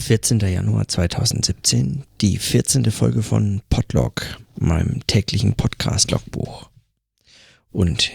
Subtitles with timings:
[0.00, 0.40] 14.
[0.40, 2.90] Januar 2017, die 14.
[2.90, 6.70] Folge von Podlog, meinem täglichen Podcast-Logbuch.
[7.70, 8.12] Und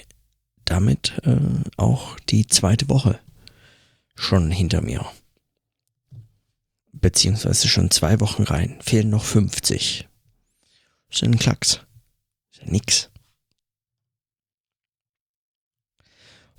[0.65, 1.38] damit äh,
[1.77, 3.19] auch die zweite Woche
[4.15, 5.05] schon hinter mir.
[6.91, 8.79] Beziehungsweise schon zwei Wochen rein.
[8.81, 10.07] Fehlen noch 50.
[11.09, 11.81] Das ist ein Klacks.
[12.52, 13.09] Ist ja nix.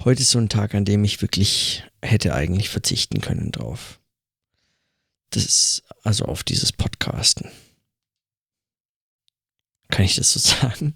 [0.04, 4.00] Heute ist so ein Tag, an dem ich wirklich hätte eigentlich verzichten können drauf.
[5.35, 7.50] Das also auf dieses Podcasten.
[9.91, 10.95] Kann ich das so sagen?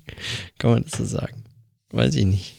[0.59, 1.45] Kann man das so sagen?
[1.91, 2.55] Weiß ich nicht.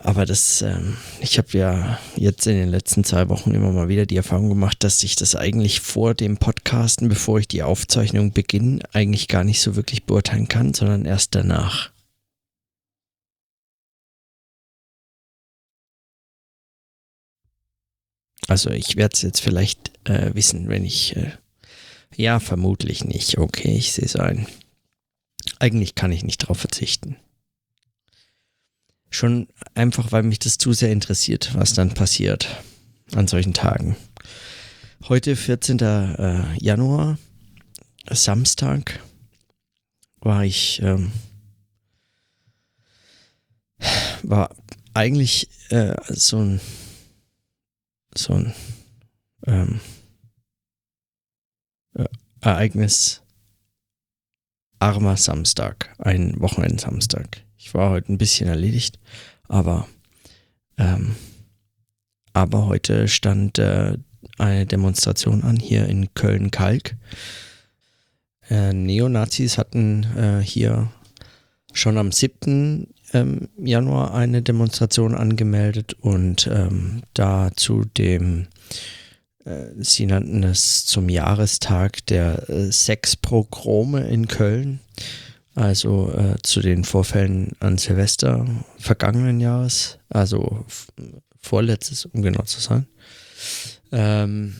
[0.00, 4.06] Aber das, ähm, ich habe ja jetzt in den letzten zwei Wochen immer mal wieder
[4.06, 8.80] die Erfahrung gemacht, dass ich das eigentlich vor dem Podcasten, bevor ich die Aufzeichnung beginne,
[8.92, 11.90] eigentlich gar nicht so wirklich beurteilen kann, sondern erst danach.
[18.48, 21.14] Also ich werde es jetzt vielleicht äh, wissen, wenn ich...
[21.16, 21.32] Äh,
[22.16, 23.38] ja, vermutlich nicht.
[23.38, 24.48] Okay, ich sehe es ein.
[25.60, 27.16] Eigentlich kann ich nicht drauf verzichten.
[29.10, 32.48] Schon einfach, weil mich das zu sehr interessiert, was dann passiert
[33.14, 33.96] an solchen Tagen.
[35.08, 35.78] Heute, 14.
[35.78, 37.18] Äh, Januar,
[38.10, 39.00] Samstag,
[40.20, 41.12] war ich, ähm,
[44.22, 44.50] war
[44.92, 46.60] eigentlich äh, so ein
[48.18, 48.54] so ein
[49.46, 49.80] ähm,
[51.94, 52.04] äh,
[52.40, 53.22] Ereignis
[54.80, 57.42] armer Samstag, ein Wochenendsamstag.
[57.56, 58.98] Ich war heute ein bisschen erledigt,
[59.48, 59.88] aber
[60.76, 61.16] ähm,
[62.32, 63.96] aber heute stand äh,
[64.38, 66.96] eine Demonstration an hier in Köln-Kalk.
[68.48, 70.90] Äh, Neonazis hatten äh, hier
[71.72, 78.48] schon am 7 ähm, Januar eine Demonstration angemeldet und ähm, da zu dem,
[79.44, 84.80] äh, sie nannten es zum Jahrestag der äh, Sexpogrome in Köln,
[85.54, 88.46] also äh, zu den Vorfällen an Silvester
[88.78, 90.64] vergangenen Jahres, also
[91.40, 92.86] vorletztes, um genau zu sein.
[93.90, 94.54] Ähm,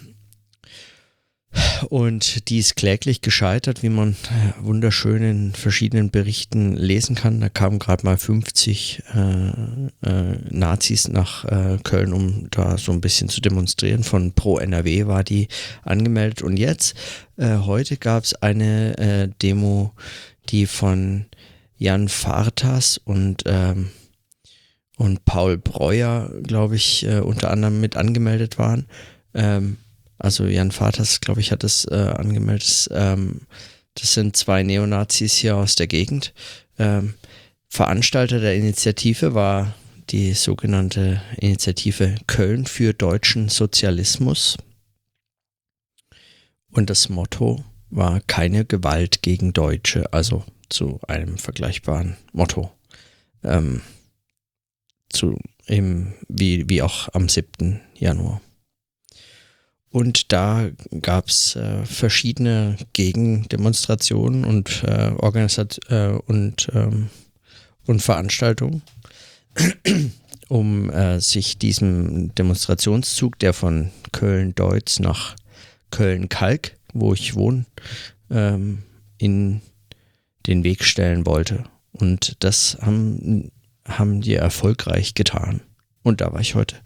[1.88, 7.40] und die ist kläglich gescheitert, wie man äh, wunderschön in verschiedenen Berichten lesen kann.
[7.40, 13.00] Da kamen gerade mal 50 äh, äh, Nazis nach äh, Köln, um da so ein
[13.00, 14.04] bisschen zu demonstrieren.
[14.04, 15.48] Von Pro NRW war die
[15.82, 16.42] angemeldet.
[16.42, 16.94] Und jetzt,
[17.36, 19.92] äh, heute gab es eine äh, Demo,
[20.50, 21.26] die von
[21.76, 23.90] Jan Fartas und ähm,
[24.96, 28.86] und Paul Breuer, glaube ich, unter anderem mit angemeldet waren.
[29.32, 29.76] Ähm,
[30.18, 32.88] also Jan Vaters, glaube ich, hat es äh, angemeldet.
[32.92, 33.42] Ähm,
[33.94, 36.32] das sind zwei Neonazis hier aus der Gegend.
[36.78, 37.14] Ähm,
[37.68, 39.74] Veranstalter der Initiative war
[40.10, 44.56] die sogenannte Initiative Köln für deutschen Sozialismus.
[46.70, 52.70] Und das Motto war keine Gewalt gegen Deutsche, also zu einem vergleichbaren Motto.
[53.42, 53.82] Ähm,
[55.10, 57.80] zu eben wie, wie auch am 7.
[57.94, 58.40] Januar.
[59.90, 60.68] Und da
[61.00, 67.08] gab es äh, verschiedene Gegendemonstrationen und, äh, Organisat äh, und, ähm,
[67.86, 68.82] und Veranstaltungen,
[70.48, 75.36] um äh, sich diesem Demonstrationszug, der von Köln-Deutz nach
[75.90, 77.64] Köln-Kalk, wo ich wohne,
[78.30, 78.82] ähm,
[79.16, 79.62] in
[80.46, 81.64] den Weg stellen wollte.
[81.92, 83.50] Und das haben,
[83.86, 85.60] haben die erfolgreich getan.
[86.02, 86.76] Und da war ich heute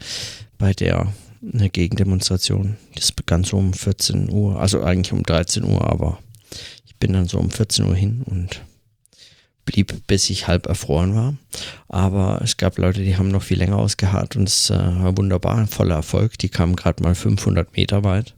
[0.58, 1.12] bei der
[1.42, 2.76] eine Gegendemonstration.
[2.94, 6.18] Das begann so um 14 Uhr, also eigentlich um 13 Uhr, aber
[6.86, 8.62] ich bin dann so um 14 Uhr hin und
[9.64, 11.34] blieb, bis ich halb erfroren war.
[11.88, 15.66] Aber es gab Leute, die haben noch viel länger ausgeharrt und es äh, war wunderbar,
[15.66, 16.38] voller Erfolg.
[16.38, 18.34] Die kamen gerade mal 500 Meter weit.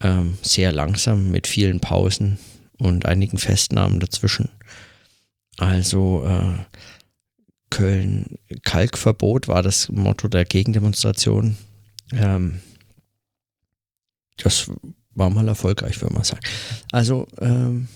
[0.00, 2.38] Ähm, sehr langsam mit vielen Pausen
[2.78, 4.48] und einigen Festnahmen dazwischen.
[5.56, 6.58] Also äh,
[7.70, 11.56] Köln Kalkverbot war das Motto der Gegendemonstration.
[12.12, 12.60] Ähm,
[14.36, 14.70] das
[15.14, 16.40] war mal erfolgreich, würde man sagen.
[16.92, 17.88] Also, ähm,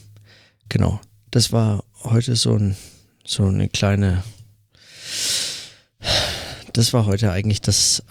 [0.68, 1.00] genau,
[1.30, 2.76] das war heute so, ein,
[3.24, 4.24] so eine kleine,
[6.72, 8.02] das war heute eigentlich das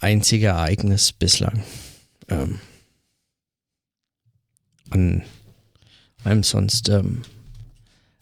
[0.00, 1.62] einzige Ereignis bislang.
[2.28, 2.60] Ähm,
[4.90, 5.22] an
[6.22, 7.22] einem sonst ähm,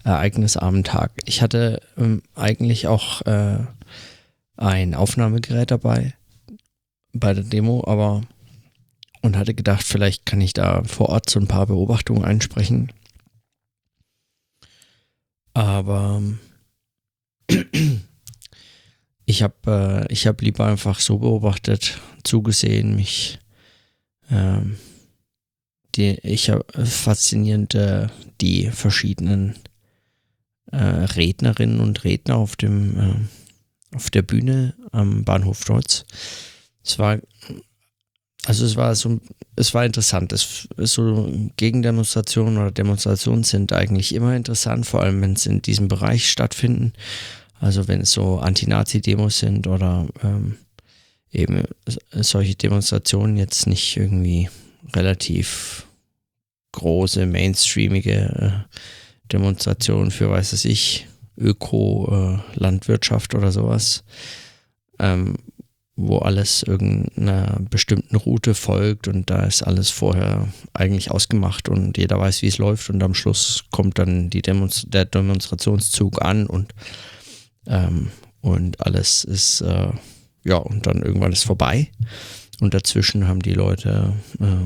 [0.05, 1.13] ereignisarmen Tag.
[1.27, 3.59] Ich hatte ähm, eigentlich auch äh,
[4.57, 6.15] ein Aufnahmegerät dabei
[7.13, 8.23] bei der Demo, aber
[9.23, 12.93] und hatte gedacht, vielleicht kann ich da vor Ort so ein paar Beobachtungen einsprechen.
[15.55, 16.23] Aber
[19.27, 23.39] ich habe äh, hab lieber einfach so beobachtet, zugesehen, mich
[24.31, 24.77] ähm,
[25.95, 28.09] die, ich habe faszinierend äh,
[28.41, 29.57] die verschiedenen
[30.71, 36.07] äh, Rednerinnen und Redner auf dem äh, auf der Bühne am Bahnhof Deutz.
[36.85, 37.19] Es war
[38.45, 39.21] also es war so,
[39.55, 40.33] es war interessant.
[40.33, 45.87] Es, so Gegendemonstrationen oder Demonstrationen sind eigentlich immer interessant, vor allem wenn es in diesem
[45.89, 46.93] Bereich stattfinden.
[47.61, 50.57] Also wenn es so Anti-Nazi-Demos sind oder ähm,
[51.31, 51.63] eben
[52.11, 54.49] solche Demonstrationen jetzt nicht irgendwie
[54.93, 55.87] relativ
[56.73, 58.51] große, mainstreamige äh,
[59.33, 61.07] Demonstrationen für, weiß es ich,
[61.39, 64.03] Öko-Landwirtschaft äh, oder sowas,
[64.99, 65.37] ähm,
[65.95, 72.19] wo alles irgendeiner bestimmten Route folgt und da ist alles vorher eigentlich ausgemacht und jeder
[72.19, 76.75] weiß, wie es läuft und am Schluss kommt dann Demonst der Demonstrationszug an und,
[77.67, 78.11] ähm,
[78.41, 79.91] und alles ist, äh,
[80.45, 81.91] ja, und dann irgendwann ist vorbei
[82.61, 84.57] und dazwischen haben die Leute äh,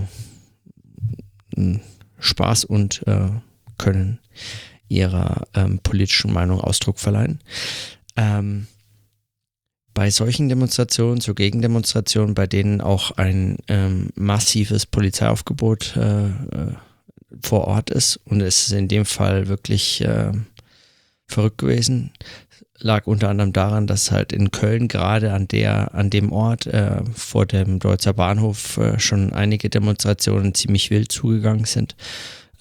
[2.20, 3.31] Spaß und äh,
[3.78, 4.20] können
[4.88, 7.40] ihrer ähm, politischen Meinung Ausdruck verleihen.
[8.17, 8.67] Ähm,
[9.97, 16.31] bei solchen Demonstrationen, so Gegendemonstrationen, bei denen auch ein ähm, massives Polizeiaufgebot äh, äh,
[17.41, 18.21] vor Ort ist.
[18.27, 20.33] Und es ist in dem Fall wirklich äh,
[21.27, 22.11] verrückt gewesen,
[22.79, 27.03] lag unter anderem daran, dass halt in Köln gerade an der, an dem Ort äh,
[27.15, 31.97] vor dem Deutzer Bahnhof äh, schon einige Demonstrationen ziemlich wild zugegangen sind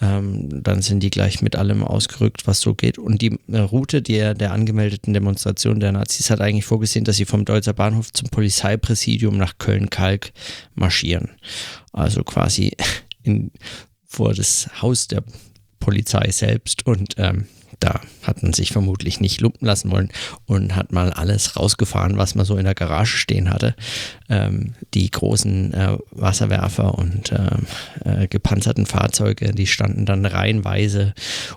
[0.02, 2.98] ähm, dann sind die gleich mit allem ausgerückt, was so geht.
[2.98, 7.26] Und die äh, Route der, der angemeldeten Demonstration der Nazis hat eigentlich vorgesehen, dass sie
[7.26, 10.32] vom Deutzer Bahnhof zum Polizeipräsidium nach Köln-Kalk
[10.74, 11.32] marschieren.
[11.94, 12.76] Also quasi
[13.24, 13.52] in,
[14.06, 15.24] vor das Haus der
[15.80, 17.48] Polizei selbst und ähm,
[17.86, 20.10] da hat man sich vermutlich nicht lumpen lassen wollen
[20.48, 23.76] und hat mal alles rausgefahren, was man so in der Garage stehen hatte.
[24.28, 31.14] Ähm, die großen äh, Wasserwerfer und äh, äh, gepanzerten Fahrzeuge, die standen dann reihenweise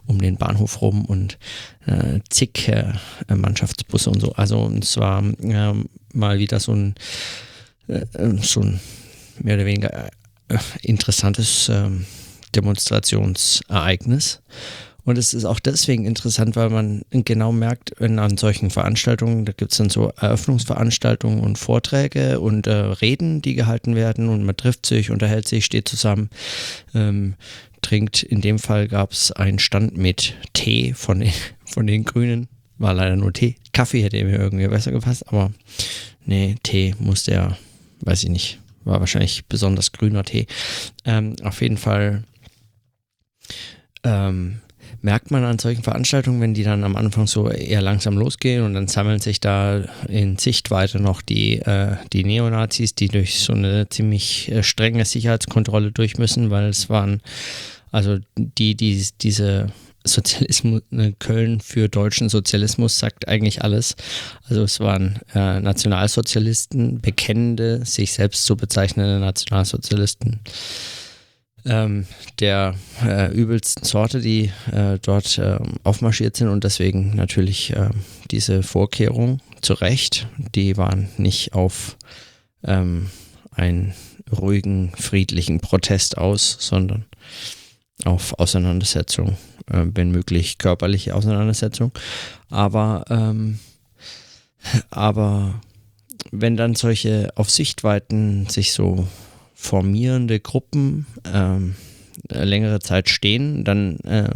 [0.07, 1.39] um den Bahnhof rum und
[1.87, 2.93] äh, zig äh,
[3.35, 4.33] Mannschaftsbusse und so.
[4.33, 6.95] Also es war ähm, mal wieder so ein,
[7.87, 8.05] äh,
[8.43, 8.81] so ein
[9.39, 10.11] mehr oder weniger
[10.83, 12.05] interessantes ähm,
[12.55, 14.43] Demonstrationsereignis.
[15.08, 19.52] Und es ist auch deswegen interessant, weil man genau merkt, wenn an solchen Veranstaltungen, da
[19.52, 24.55] gibt es dann so Eröffnungsveranstaltungen und Vorträge und äh, Reden, die gehalten werden und man
[24.55, 26.28] trifft sich, unterhält sich, steht zusammen,
[26.94, 27.37] ähm,
[27.81, 28.22] trinkt.
[28.22, 31.32] In dem Fall gab es einen Stand mit Tee von den,
[31.64, 32.46] von den Grünen.
[32.76, 33.56] War leider nur Tee.
[33.72, 35.55] Kaffee hätte mir irgendwie besser gepasst, aber
[36.26, 37.56] nee, Tee musste ja,
[38.02, 40.46] weiß ich nicht, war wahrscheinlich besonders grüner Tee.
[41.06, 42.25] Ähm, auf jeden Fall
[44.05, 44.60] ähm,
[45.00, 48.75] merkt man an solchen Veranstaltungen, wenn die dann am Anfang so eher langsam losgehen und
[48.75, 53.89] dann sammeln sich da in Sichtweite noch die, äh, die Neonazis, die durch so eine
[53.89, 57.21] ziemlich äh, strenge Sicherheitskontrolle durch müssen, weil es waren,
[57.93, 59.69] also die, die diese
[60.05, 63.94] Sozialismus, ne, Köln für deutschen Sozialismus sagt eigentlich alles.
[64.49, 70.41] Also es waren äh, Nationalsozialisten, bekennende, sich selbst so bezeichnende Nationalsozialisten
[71.69, 72.06] ähm,
[72.41, 72.75] der
[73.05, 77.91] äh, übelsten Sorte, die äh, dort äh, aufmarschiert sind und deswegen natürlich ähm,
[78.31, 81.97] diese Vorkehrungen zu Recht, die waren nicht auf
[82.65, 83.11] ähm,
[83.53, 83.94] einen
[84.32, 87.05] ruhigen, friedlichen Protest aus, sondern
[88.05, 89.37] auf Auseinandersetzung,
[89.70, 91.93] äh, wenn möglich körperliche Auseinandersetzung.
[92.51, 93.58] Aber, ähm,
[94.91, 95.60] aber
[96.31, 99.06] wenn dann solche auf Sichtweiten sich so
[99.60, 101.74] formierende Gruppen ähm,
[102.31, 104.31] längere Zeit stehen, dann, äh,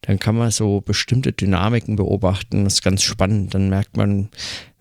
[0.00, 2.64] dann kann man so bestimmte Dynamiken beobachten.
[2.64, 3.54] Das ist ganz spannend.
[3.54, 4.30] Dann merkt man,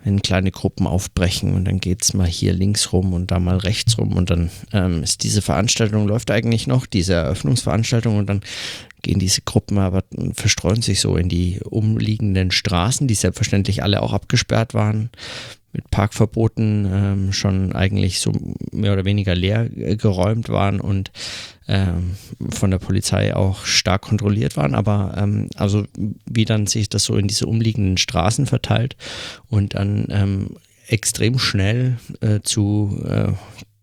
[0.02, 3.58] wenn kleine Gruppen aufbrechen und dann geht es mal hier links rum und da mal
[3.58, 8.42] rechts rum und dann ähm, ist diese Veranstaltung, läuft eigentlich noch, diese Eröffnungsveranstaltung und dann
[9.02, 14.14] gehen diese Gruppen aber verstreuen sich so in die umliegenden Straßen, die selbstverständlich alle auch
[14.14, 15.10] abgesperrt waren
[15.72, 18.32] mit Parkverboten ähm, schon eigentlich so
[18.72, 21.12] mehr oder weniger leer geräumt waren und
[21.68, 22.16] ähm,
[22.52, 25.86] von der Polizei auch stark kontrolliert waren, aber ähm, also
[26.26, 28.96] wie dann sich das so in diese umliegenden Straßen verteilt
[29.48, 30.58] und dann ähm,
[30.88, 33.34] extrem schnell äh, zu äh,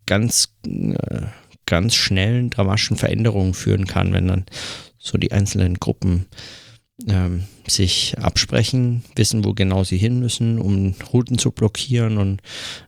[0.07, 1.23] ganz äh,
[1.67, 4.45] ganz schnellen dramatischen Veränderungen führen kann, wenn dann
[4.99, 6.27] so die einzelnen Gruppen
[7.09, 12.41] ähm, sich absprechen, wissen, wo genau sie hin müssen, um Routen zu blockieren und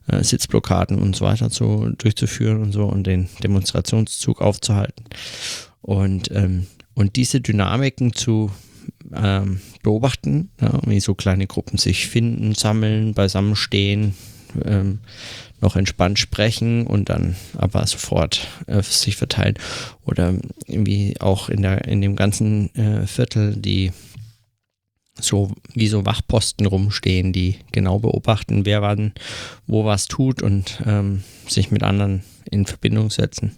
[0.07, 5.05] äh, Sitzblockaden und so weiter zu, durchzuführen und so und den Demonstrationszug aufzuhalten.
[5.81, 8.51] Und, ähm, und diese Dynamiken zu
[9.13, 14.13] ähm, beobachten, ja, wie so kleine Gruppen sich finden, sammeln, beisammenstehen,
[14.65, 14.99] ähm,
[15.61, 19.55] noch entspannt sprechen und dann aber sofort äh, sich verteilen.
[20.05, 20.35] Oder
[20.67, 23.91] irgendwie auch in, der, in dem ganzen äh, Viertel die
[25.21, 29.13] so wie so Wachposten rumstehen, die genau beobachten, wer wann
[29.67, 33.57] wo was tut und ähm, sich mit anderen in Verbindung setzen.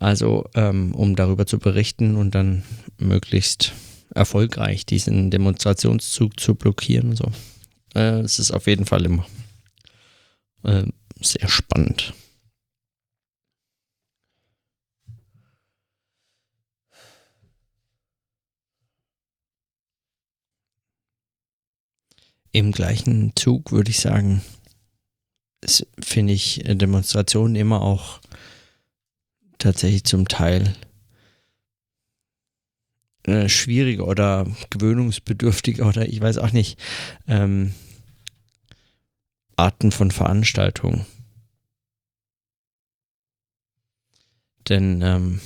[0.00, 2.64] Also um ähm, darüber zu berichten und dann
[2.98, 3.72] möglichst
[4.14, 7.14] erfolgreich diesen Demonstrationszug zu blockieren.
[7.14, 7.30] So.
[7.94, 9.26] Äh, es ist auf jeden Fall immer
[10.64, 10.84] äh,
[11.20, 12.14] sehr spannend.
[22.54, 24.40] Im gleichen Zug würde ich sagen,
[25.98, 28.20] finde ich Demonstrationen immer auch
[29.58, 30.72] tatsächlich zum Teil
[33.24, 36.78] äh, schwieriger oder gewöhnungsbedürftiger oder ich weiß auch nicht
[37.26, 37.74] ähm,
[39.56, 41.06] Arten von Veranstaltungen.
[44.68, 45.40] Denn ähm,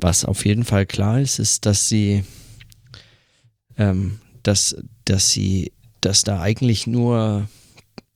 [0.00, 2.24] was auf jeden Fall klar ist, ist, dass sie,
[3.76, 7.48] ähm, dass, dass sie, dass da eigentlich nur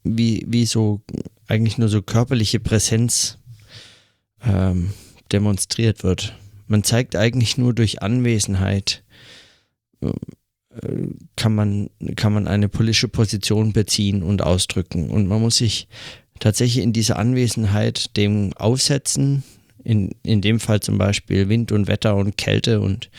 [0.02, 1.00] wie, wie so,
[1.46, 3.38] eigentlich nur so körperliche Präsenz
[4.44, 4.90] ähm,
[5.32, 6.36] demonstriert wird.
[6.66, 9.02] Man zeigt eigentlich nur durch Anwesenheit,
[10.00, 10.12] äh,
[11.36, 15.10] kann man, kann man eine politische Position beziehen und ausdrücken.
[15.10, 15.88] Und man muss sich
[16.40, 19.44] tatsächlich in dieser Anwesenheit dem aussetzen,
[19.84, 23.10] in, in dem Fall zum Beispiel Wind und Wetter und Kälte und,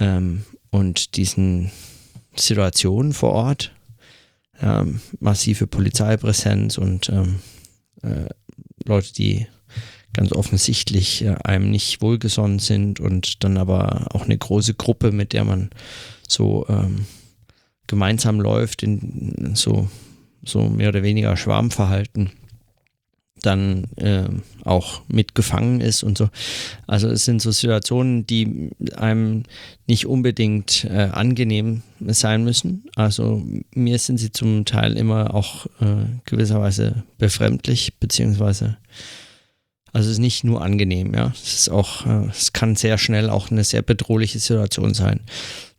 [0.00, 1.70] ähm, und diesen
[2.36, 3.72] Situationen vor Ort
[4.60, 7.40] ähm, massive Polizeipräsenz und ähm,
[8.02, 8.28] äh,
[8.84, 9.46] Leute, die
[10.12, 15.32] ganz offensichtlich äh, einem nicht wohlgesonnen sind und dann aber auch eine große Gruppe, mit
[15.32, 15.70] der man
[16.28, 17.06] so ähm,
[17.86, 19.88] gemeinsam läuft, in so,
[20.44, 22.30] so mehr oder weniger Schwarmverhalten
[23.44, 24.24] dann äh,
[24.64, 26.28] auch mitgefangen ist und so.
[26.86, 29.44] Also es sind so Situationen, die einem
[29.86, 32.84] nicht unbedingt äh, angenehm sein müssen.
[32.96, 38.76] Also mir sind sie zum Teil immer auch äh, gewisserweise befremdlich, beziehungsweise
[39.94, 41.32] also es ist nicht nur angenehm, ja.
[41.40, 45.20] Es ist auch, äh, es kann sehr schnell auch eine sehr bedrohliche Situation sein.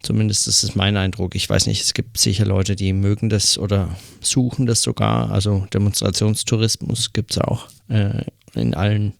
[0.05, 1.33] Zumindest ist es mein Eindruck.
[1.33, 5.31] Ich weiß nicht, es gibt sicher Leute, die mögen das oder suchen das sogar.
[5.31, 9.13] Also Demonstrationstourismus gibt es auch äh, in allen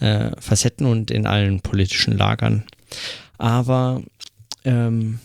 [0.00, 2.64] äh, Facetten und in allen politischen Lagern.
[3.38, 4.02] Aber,
[4.66, 5.18] ähm,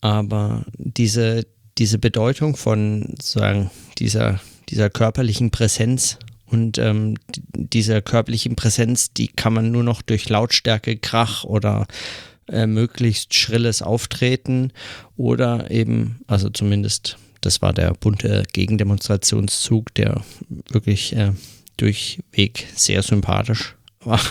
[0.00, 4.40] aber diese, diese Bedeutung von sagen, dieser,
[4.70, 7.18] dieser körperlichen Präsenz und ähm,
[7.54, 11.86] dieser körperlichen Präsenz, die kann man nur noch durch Lautstärke, Krach oder
[12.48, 14.72] äh, möglichst schrilles Auftreten
[15.16, 20.22] oder eben, also zumindest, das war der bunte Gegendemonstrationszug, der
[20.70, 21.32] wirklich äh,
[21.76, 24.20] durchweg sehr sympathisch war.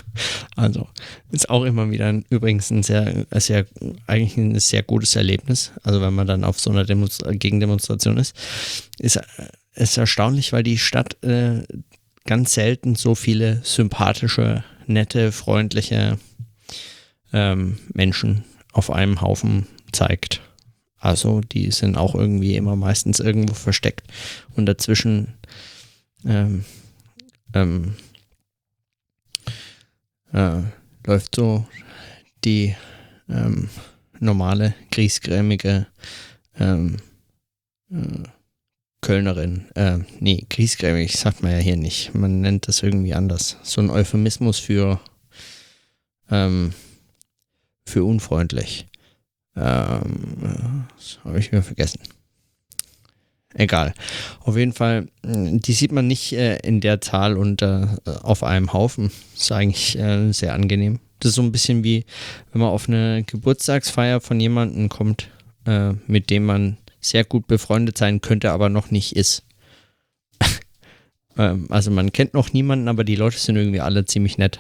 [0.57, 0.88] Also
[1.31, 3.65] ist auch immer wieder ein, übrigens ein sehr, sehr,
[4.07, 5.74] eigentlich ein sehr gutes Erlebnis.
[5.84, 8.34] Also wenn man dann auf so einer Demonstra Gegendemonstration ist,
[9.00, 9.19] ist,
[9.74, 11.63] ist erstaunlich, weil die Stadt äh,
[12.24, 16.17] ganz selten so viele sympathische, nette, freundliche
[17.36, 20.42] ähm, Menschen auf einem Haufen zeigt.
[20.98, 24.08] Also die sind auch irgendwie immer meistens irgendwo versteckt
[24.56, 25.36] und dazwischen
[26.25, 26.63] ähm,
[27.54, 27.96] ähm,
[30.34, 30.62] äh,
[31.06, 31.68] läuft so
[32.46, 32.74] die
[33.30, 33.70] ähm,
[34.20, 35.88] normale, griesgrämige
[36.58, 36.98] ähm,
[37.92, 38.24] äh,
[39.01, 39.65] Kölnerin.
[39.75, 42.15] Äh, nee, griesgrämig sagt man ja hier nicht.
[42.15, 43.58] Man nennt das irgendwie anders.
[43.62, 45.00] So ein Euphemismus für
[46.32, 46.74] ähm,
[47.86, 48.88] für unfreundlich.
[49.56, 52.00] Ähm, das habe ich mir vergessen.
[53.54, 53.94] Egal.
[54.42, 58.74] Auf jeden Fall, die sieht man nicht äh, in der Zahl und äh, auf einem
[58.74, 59.12] Haufen.
[59.34, 61.00] Ist eigentlich äh, sehr angenehm.
[61.20, 62.06] Das ist so ein bisschen wie,
[62.51, 65.30] wenn man auf eine Geburtstagsfeier von jemandem kommt,
[65.65, 69.44] äh, mit dem man sehr gut befreundet sein könnte, aber noch nicht ist.
[71.38, 74.60] ähm, also man kennt noch niemanden, aber die Leute sind irgendwie alle ziemlich nett.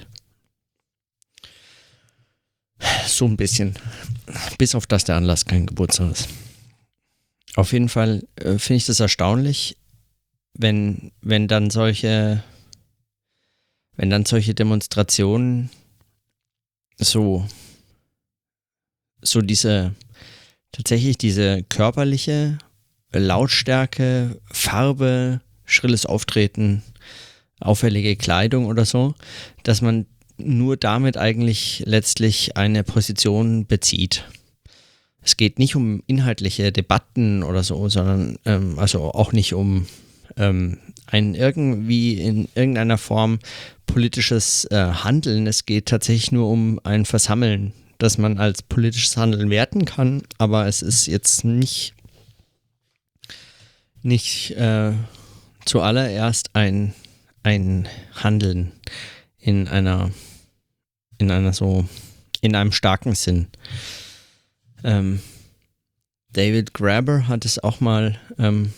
[3.07, 3.75] So ein bisschen.
[4.57, 6.29] Bis auf das der Anlass kein Geburtstag ist.
[7.55, 9.77] Auf jeden Fall äh, finde ich das erstaunlich,
[10.53, 12.43] wenn, wenn dann solche,
[13.95, 15.69] wenn dann solche Demonstrationen
[16.97, 17.47] so,
[19.21, 19.95] so diese,
[20.71, 22.57] tatsächlich diese körperliche
[23.13, 26.83] Lautstärke, Farbe, schrilles Auftreten,
[27.59, 29.15] auffällige Kleidung oder so,
[29.63, 30.05] dass man
[30.37, 34.25] nur damit eigentlich letztlich eine Position bezieht.
[35.21, 39.87] Es geht nicht um inhaltliche Debatten oder so, sondern ähm, also auch nicht um
[40.37, 40.77] ähm,
[41.07, 43.39] ein irgendwie in irgendeiner Form
[43.87, 45.47] politisches äh, Handeln.
[45.47, 50.67] Es geht tatsächlich nur um ein Versammeln, das man als politisches Handeln werten kann, aber
[50.67, 51.93] es ist jetzt nicht,
[54.03, 54.91] nicht äh,
[55.65, 56.93] zuallererst ein,
[57.41, 58.73] ein Handeln
[59.45, 60.09] in einer,
[61.19, 61.85] in einer so,
[62.41, 63.47] in einem starken Sinn.
[64.83, 65.19] Ähm,
[66.33, 68.73] David Graber hat es auch mal ähm,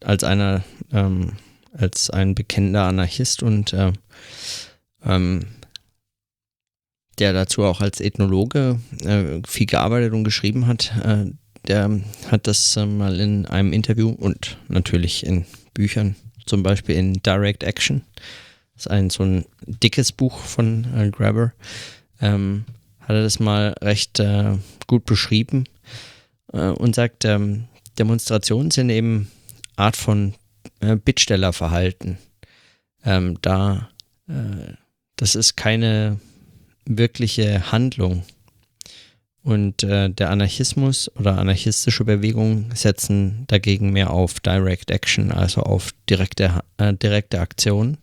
[0.00, 0.62] als einer,
[0.92, 1.32] ähm,
[1.72, 3.92] als ein bekennender Anarchist und äh,
[7.18, 11.32] der dazu auch als Ethnologe äh, viel gearbeitet und geschrieben hat, äh,
[11.66, 12.00] der
[12.30, 16.14] hat das äh, mal in einem Interview und natürlich in Büchern,
[16.46, 18.02] zum Beispiel in Direct Action,
[18.82, 21.52] ist ein so ein dickes Buch von äh, Grabber,
[22.20, 22.64] ähm,
[23.00, 25.64] hat er das mal recht äh, gut beschrieben
[26.52, 29.30] äh, und sagt, ähm, Demonstrationen sind eben
[29.76, 30.34] Art von
[31.04, 32.18] Bittstellerverhalten.
[33.04, 33.90] Ähm, da,
[35.16, 36.18] das ist keine
[36.84, 38.24] wirkliche Handlung.
[39.42, 45.90] Und äh, der Anarchismus oder anarchistische Bewegungen setzen dagegen mehr auf Direct Action, also auf
[46.08, 47.98] direkte, äh, direkte Aktion.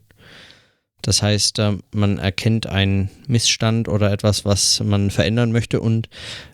[1.02, 6.10] Das heißt, äh, man erkennt einen Missstand oder etwas, was man verändern möchte und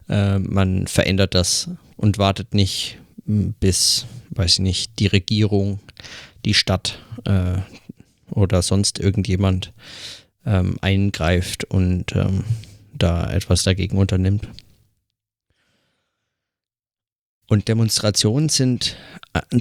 [0.10, 5.80] äh, man verändert das und wartet nicht bis, weiß ich nicht, die Regierung,
[6.46, 7.58] die Stadt äh,
[8.30, 9.74] oder sonst irgendjemand
[10.46, 12.44] ähm, eingreift und ähm,
[12.94, 14.48] da etwas dagegen unternimmt.
[17.48, 18.96] Und Demonstrationen sind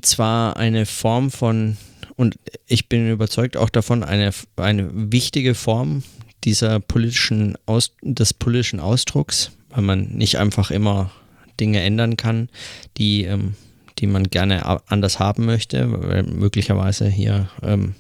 [0.03, 1.77] zwar eine Form von,
[2.17, 6.03] und ich bin überzeugt auch davon, eine, eine wichtige Form
[6.45, 11.11] dieser politischen Aus, des politischen Ausdrucks, weil man nicht einfach immer
[11.61, 12.49] Dinge ändern kann,
[12.97, 13.55] die, ähm,
[13.99, 17.95] die man gerne anders haben möchte, weil möglicherweise hier, ähm,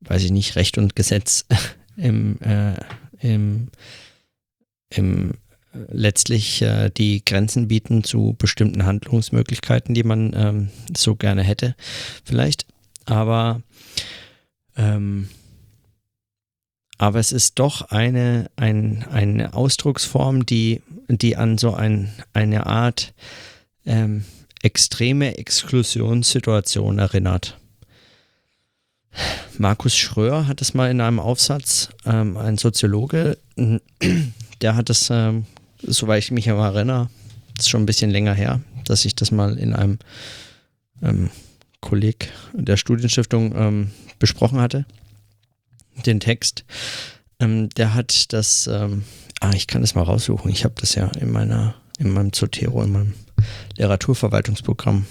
[0.00, 1.46] weiß ich nicht, Recht und Gesetz
[1.96, 2.74] im, äh,
[3.20, 3.68] im,
[4.90, 5.30] im
[5.72, 11.74] äh, letztlich äh, die Grenzen bieten zu bestimmten Handlungsmöglichkeiten, die man ähm, so gerne hätte,
[12.24, 12.66] vielleicht.
[13.06, 13.62] Aber,
[14.76, 15.28] ähm,
[16.98, 23.12] aber es ist doch eine, ein, eine Ausdrucksform, die, die an so ein, eine Art
[23.84, 24.24] ähm,
[24.62, 27.58] extreme Exklusionssituation erinnert.
[29.58, 33.36] Markus Schröer hat es mal in einem Aufsatz, ähm, ein Soziologe,
[34.62, 35.44] der hat es, ähm,
[35.82, 37.10] soweit ich mich erinnere,
[37.58, 39.98] ist schon ein bisschen länger her, dass ich das mal in einem
[41.02, 41.30] ähm,
[41.82, 44.86] Kolleg der Studienstiftung ähm, besprochen hatte,
[46.06, 46.64] den Text.
[47.38, 49.04] Ähm, der hat das, ähm,
[49.40, 52.82] ah, ich kann das mal raussuchen, ich habe das ja in meiner, in meinem Zotero,
[52.82, 53.14] in meinem
[53.76, 55.06] Literaturverwaltungsprogramm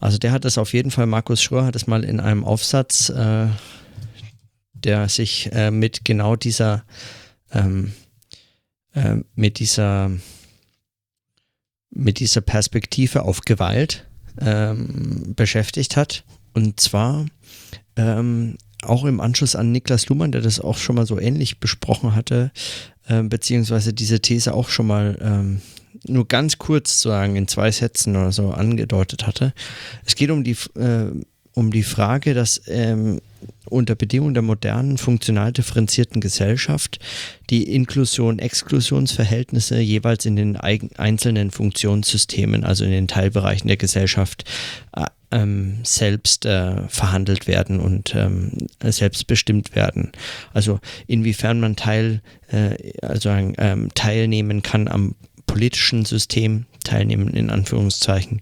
[0.00, 3.08] also der hat es auf jeden Fall, Markus Schröer hat es mal in einem Aufsatz,
[3.08, 3.48] äh,
[4.72, 6.84] der sich äh, mit genau dieser,
[7.52, 7.92] ähm,
[8.94, 10.12] äh, mit dieser,
[11.90, 14.07] mit dieser Perspektive auf Gewalt
[14.40, 16.24] ähm, beschäftigt hat.
[16.54, 17.26] Und zwar
[17.96, 22.14] ähm, auch im Anschluss an Niklas Luhmann, der das auch schon mal so ähnlich besprochen
[22.14, 22.50] hatte,
[23.08, 25.60] äh, beziehungsweise diese These auch schon mal ähm,
[26.06, 29.52] nur ganz kurz sagen, in zwei Sätzen oder so angedeutet hatte.
[30.04, 31.10] Es geht um die, äh,
[31.54, 33.20] um die Frage, dass ähm,
[33.68, 36.98] unter Bedingungen der modernen, funktional differenzierten Gesellschaft
[37.50, 44.44] die Inklusion-Exklusionsverhältnisse jeweils in den einzelnen Funktionssystemen, also in den Teilbereichen der Gesellschaft,
[44.94, 48.52] äh, ähm, selbst äh, verhandelt werden und ähm,
[48.82, 50.12] selbst bestimmt werden.
[50.54, 55.14] Also inwiefern man Teil, äh, also ähm, teilnehmen kann am
[55.46, 58.40] politischen System teilnehmen, in Anführungszeichen,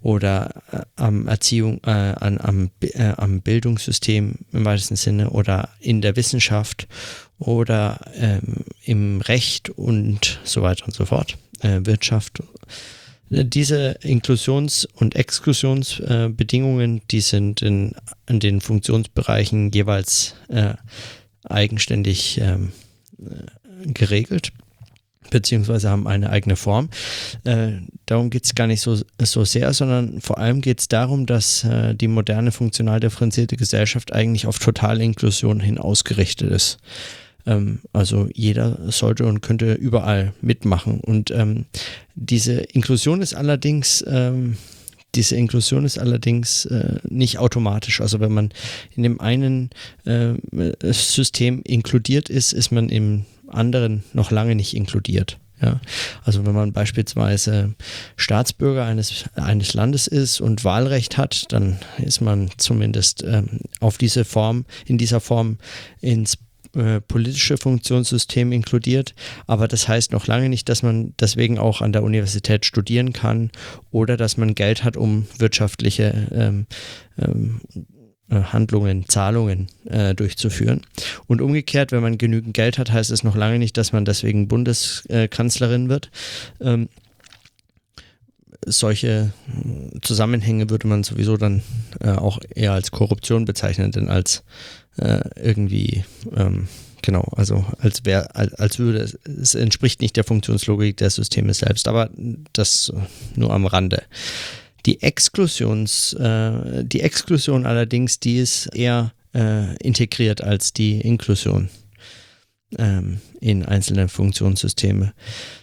[0.00, 6.02] oder äh, am Erziehung, äh, an, am, äh, am Bildungssystem im weitesten Sinne oder in
[6.02, 6.86] der Wissenschaft
[7.38, 12.42] oder ähm, im Recht und so weiter und so fort, äh, Wirtschaft.
[13.30, 17.94] Diese Inklusions- und Exklusionsbedingungen, die sind in,
[18.28, 20.74] in, den Funktionsbereichen jeweils äh,
[21.44, 22.72] eigenständig ähm,
[23.18, 24.52] äh, geregelt
[25.30, 26.88] beziehungsweise haben eine eigene Form.
[27.44, 27.72] Äh,
[28.06, 31.64] darum geht es gar nicht so, so sehr, sondern vor allem geht es darum, dass
[31.64, 36.78] äh, die moderne funktional differenzierte Gesellschaft eigentlich auf totale Inklusion hin ausgerichtet ist.
[37.46, 41.00] Ähm, also jeder sollte und könnte überall mitmachen.
[41.00, 41.66] Und ähm,
[42.14, 44.56] diese Inklusion ist allerdings ähm,
[45.14, 48.00] diese Inklusion ist allerdings äh, nicht automatisch.
[48.00, 48.50] Also wenn man
[48.96, 49.70] in dem einen
[50.04, 50.34] äh,
[50.92, 55.38] System inkludiert ist, ist man im anderen noch lange nicht inkludiert.
[55.62, 55.80] Ja,
[56.24, 57.74] also wenn man beispielsweise
[58.16, 64.24] Staatsbürger eines, eines Landes ist und Wahlrecht hat, dann ist man zumindest ähm, auf diese
[64.24, 65.58] Form, in dieser Form
[66.00, 66.38] ins
[66.74, 69.14] äh, politische Funktionssystem inkludiert,
[69.46, 73.52] aber das heißt noch lange nicht, dass man deswegen auch an der Universität studieren kann
[73.92, 76.66] oder dass man Geld hat, um wirtschaftliche ähm,
[77.16, 77.80] ähm, äh,
[78.30, 80.82] Handlungen, Zahlungen äh, durchzuführen.
[81.26, 84.48] Und umgekehrt, wenn man genügend Geld hat, heißt es noch lange nicht, dass man deswegen
[84.48, 86.10] Bundeskanzlerin wird.
[86.60, 86.88] Ähm,
[88.66, 89.32] solche
[90.00, 91.62] Zusammenhänge würde man sowieso dann
[92.00, 94.42] äh, auch eher als Korruption bezeichnen, denn als
[94.96, 96.68] äh, irgendwie, ähm,
[97.02, 101.52] genau, also als, wär, als, als würde es, es entspricht nicht der Funktionslogik der Systeme
[101.52, 102.10] selbst, aber
[102.52, 102.92] das
[103.34, 104.02] nur am Rande.
[104.86, 111.70] Die Exklusions, äh, die Exklusion allerdings, die ist eher äh, integriert als die Inklusion
[112.78, 115.12] ähm, in einzelne Funktionssysteme.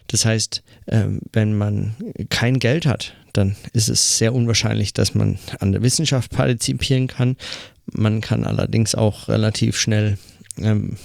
[0.08, 1.96] Das heißt, ähm, wenn man
[2.30, 7.38] kein Geld hat, dann ist es sehr unwahrscheinlich, dass man an der Wissenschaft partizipieren kann.
[7.86, 10.18] Man kann allerdings auch relativ schnell
[10.58, 10.98] ähm,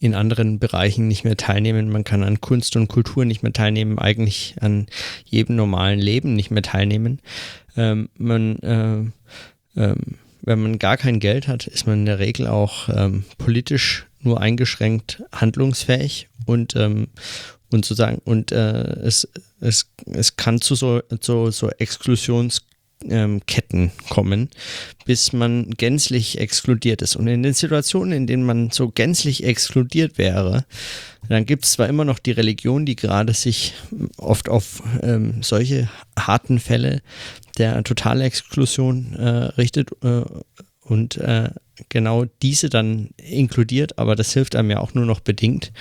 [0.00, 1.90] in anderen Bereichen nicht mehr teilnehmen.
[1.90, 4.86] Man kann an Kunst und Kultur nicht mehr teilnehmen, eigentlich an
[5.26, 7.20] jedem normalen Leben nicht mehr teilnehmen.
[7.76, 9.96] Ähm, man, äh, ähm,
[10.42, 14.40] wenn man gar kein Geld hat, ist man in der Regel auch ähm, politisch nur
[14.40, 17.08] eingeschränkt handlungsfähig und ähm,
[17.72, 19.28] und sozusagen und äh, es,
[19.60, 22.62] es, es kann zu so, so, so Exklusions
[23.08, 24.50] ähm, Ketten kommen,
[25.04, 27.16] bis man gänzlich exkludiert ist.
[27.16, 30.64] Und in den Situationen, in denen man so gänzlich exkludiert wäre,
[31.28, 33.74] dann gibt es zwar immer noch die Religion, die gerade sich
[34.18, 37.02] oft auf ähm, solche harten Fälle
[37.58, 40.22] der totalen Exklusion äh, richtet äh,
[40.82, 41.50] und äh,
[41.88, 45.72] genau diese dann inkludiert, aber das hilft einem ja auch nur noch bedingt.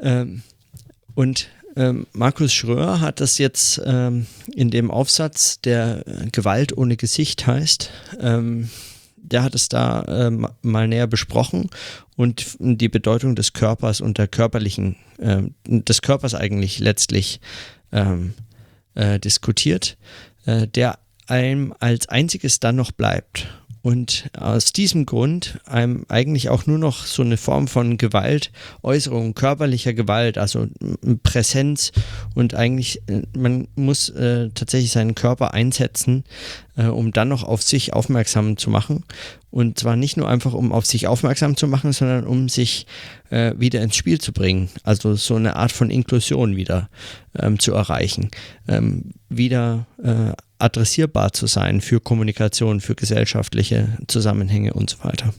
[0.00, 0.42] Ähm,
[1.14, 1.48] und
[1.78, 7.90] ähm, Markus Schröer hat das jetzt ähm, in dem Aufsatz, der Gewalt ohne Gesicht heißt,
[8.20, 8.68] ähm,
[9.16, 11.70] der hat es da ähm, mal näher besprochen
[12.16, 17.40] und die Bedeutung des Körpers und der körperlichen, äh, des Körpers eigentlich letztlich
[17.92, 18.34] ähm,
[18.94, 19.96] äh, diskutiert,
[20.46, 23.46] äh, der einem als einziges dann noch bleibt.
[23.82, 28.50] Und aus diesem Grund einem eigentlich auch nur noch so eine Form von Gewalt,
[28.82, 30.66] Äußerung, körperlicher Gewalt, also
[31.22, 31.92] Präsenz
[32.34, 36.24] und eigentlich, äh, man muss äh, tatsächlich seinen Körper einsetzen,
[36.76, 39.04] äh, um dann noch auf sich aufmerksam zu machen.
[39.50, 42.86] Und zwar nicht nur einfach, um auf sich aufmerksam zu machen, sondern um sich
[43.30, 44.68] äh, wieder ins Spiel zu bringen.
[44.82, 46.90] Also so eine Art von Inklusion wieder
[47.38, 48.30] ähm, zu erreichen.
[48.66, 55.32] Ähm, wieder äh, adressierbar zu sein für Kommunikation, für gesellschaftliche Zusammenhänge und so weiter.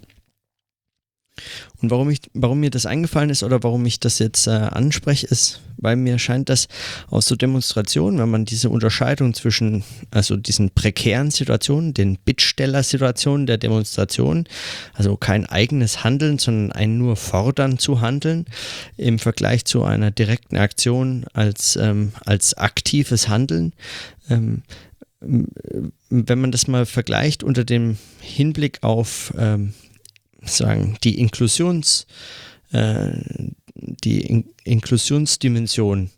[1.81, 5.27] Und warum, ich, warum mir das eingefallen ist oder warum ich das jetzt äh, anspreche,
[5.27, 6.67] ist, weil mir scheint, dass
[7.09, 13.57] aus so Demonstrationen, wenn man diese Unterscheidung zwischen, also diesen prekären Situationen, den Bittsteller-Situationen der
[13.57, 14.45] Demonstration,
[14.93, 18.45] also kein eigenes Handeln, sondern ein nur Fordern zu handeln,
[18.97, 23.73] im Vergleich zu einer direkten Aktion als, ähm, als aktives Handeln,
[24.29, 24.63] ähm,
[25.21, 29.73] wenn man das mal vergleicht unter dem Hinblick auf ähm,
[30.41, 32.07] sagen die Inklusions
[32.71, 33.11] äh,
[33.75, 36.09] die In Inklusionsdimension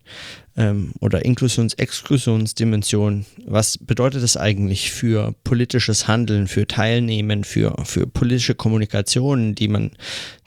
[0.57, 8.55] ähm, oder Inklusions-Exklusionsdimension, was bedeutet das eigentlich für politisches Handeln, für Teilnehmen, für, für politische
[8.55, 9.91] Kommunikation, die man,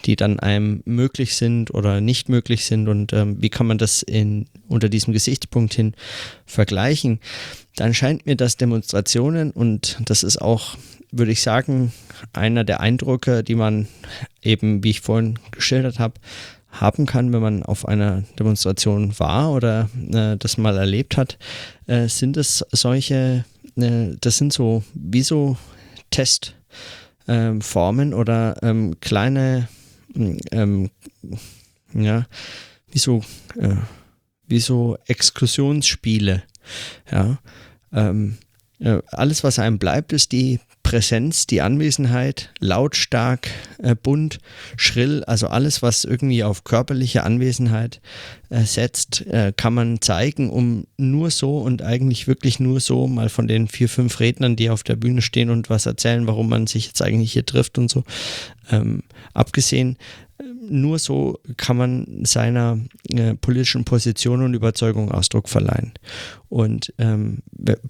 [0.04, 4.02] die dann einem möglich sind oder nicht möglich sind und ähm, wie kann man das
[4.02, 5.94] in, unter diesem Gesichtspunkt hin
[6.44, 7.20] vergleichen?
[7.76, 10.76] Dann scheint mir, dass Demonstrationen und das ist auch,
[11.10, 11.92] würde ich sagen,
[12.32, 13.88] einer der Eindrücke, die man
[14.42, 16.14] eben, wie ich vorhin geschildert habe,
[16.80, 21.38] haben kann, wenn man auf einer Demonstration war oder äh, das mal erlebt hat,
[21.86, 23.44] äh, sind es solche,
[23.76, 25.56] äh, das sind so wie so
[26.10, 29.68] Testformen ähm, oder ähm, kleine,
[30.50, 30.90] ähm,
[31.92, 32.26] ja,
[32.90, 33.22] wie so,
[33.58, 33.76] äh,
[34.46, 36.42] wie so Exkursionsspiele,
[37.10, 37.38] ja.
[37.92, 38.38] Ähm,
[38.80, 44.38] äh, alles, was einem bleibt, ist die Präsenz, die Anwesenheit, lautstark, äh, bunt,
[44.76, 48.00] schrill, also alles, was irgendwie auf körperliche Anwesenheit
[48.50, 53.30] äh, setzt, äh, kann man zeigen, um nur so und eigentlich wirklich nur so mal
[53.30, 56.68] von den vier, fünf Rednern, die auf der Bühne stehen und was erzählen, warum man
[56.68, 58.04] sich jetzt eigentlich hier trifft und so,
[58.70, 59.02] Ähm,
[59.34, 59.98] abgesehen,
[60.42, 62.78] nur so kann man seiner
[63.10, 65.92] äh, politischen Position und Überzeugung Ausdruck verleihen.
[66.48, 67.38] Und ähm,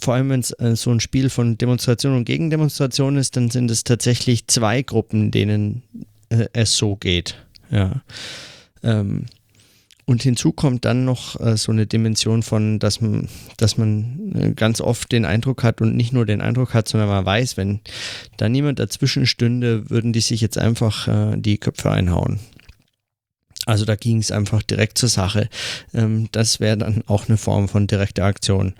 [0.00, 3.70] vor allem, wenn es äh, so ein Spiel von Demonstration und Gegendemonstration ist, dann sind
[3.70, 5.82] es tatsächlich zwei Gruppen, denen
[6.28, 7.36] äh, es so geht.
[7.70, 8.02] Ja.
[8.82, 9.26] Ähm,
[10.06, 14.50] und hinzu kommt dann noch äh, so eine Dimension von, dass man, dass man äh,
[14.52, 17.80] ganz oft den Eindruck hat und nicht nur den Eindruck hat, sondern man weiß, wenn
[18.36, 22.40] da niemand dazwischen stünde, würden die sich jetzt einfach äh, die Köpfe einhauen.
[23.66, 25.48] Also da ging es einfach direkt zur Sache.
[25.94, 28.74] Ähm, das wäre dann auch eine Form von direkter Aktion.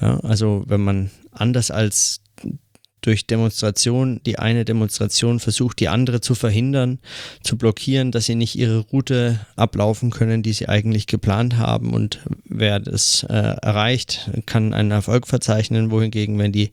[0.00, 2.20] Ja, also wenn man anders als
[3.02, 6.98] durch Demonstration, die eine Demonstration versucht, die andere zu verhindern,
[7.42, 11.92] zu blockieren, dass sie nicht ihre Route ablaufen können, die sie eigentlich geplant haben.
[11.92, 16.70] Und wer das äh, erreicht, kann einen Erfolg verzeichnen, wohingegen, wenn die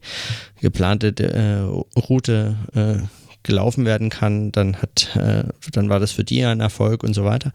[0.60, 3.06] geplante äh, Route äh,
[3.42, 7.24] gelaufen werden kann, dann hat, äh, dann war das für die ein Erfolg und so
[7.24, 7.52] weiter.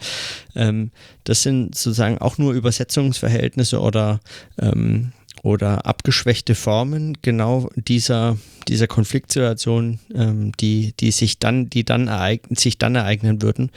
[0.55, 0.91] Ähm,
[1.23, 4.19] das sind sozusagen auch nur Übersetzungsverhältnisse oder
[4.59, 5.11] ähm,
[5.45, 8.36] oder abgeschwächte Formen genau dieser,
[8.67, 13.69] dieser Konfliktsituation, ähm, die, die sich dann, die dann ereignen, sich dann ereignen würden,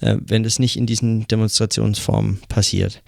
[0.00, 3.02] äh, wenn es nicht in diesen Demonstrationsformen passiert.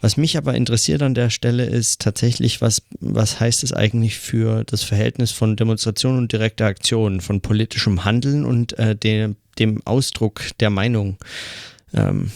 [0.00, 4.62] Was mich aber interessiert an der Stelle ist tatsächlich, was, was heißt es eigentlich für
[4.62, 10.40] das Verhältnis von Demonstration und direkter Aktion, von politischem Handeln und äh, dem, dem Ausdruck
[10.60, 11.16] der Meinung.
[11.92, 12.30] Ähm,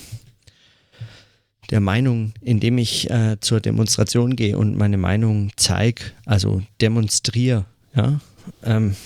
[1.71, 8.21] der Meinung, indem ich äh, zur Demonstration gehe und meine Meinung zeige, also demonstriere, ja,
[8.65, 8.97] ähm,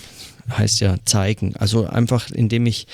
[0.49, 1.55] heißt ja zeigen.
[1.55, 2.87] Also einfach, indem ich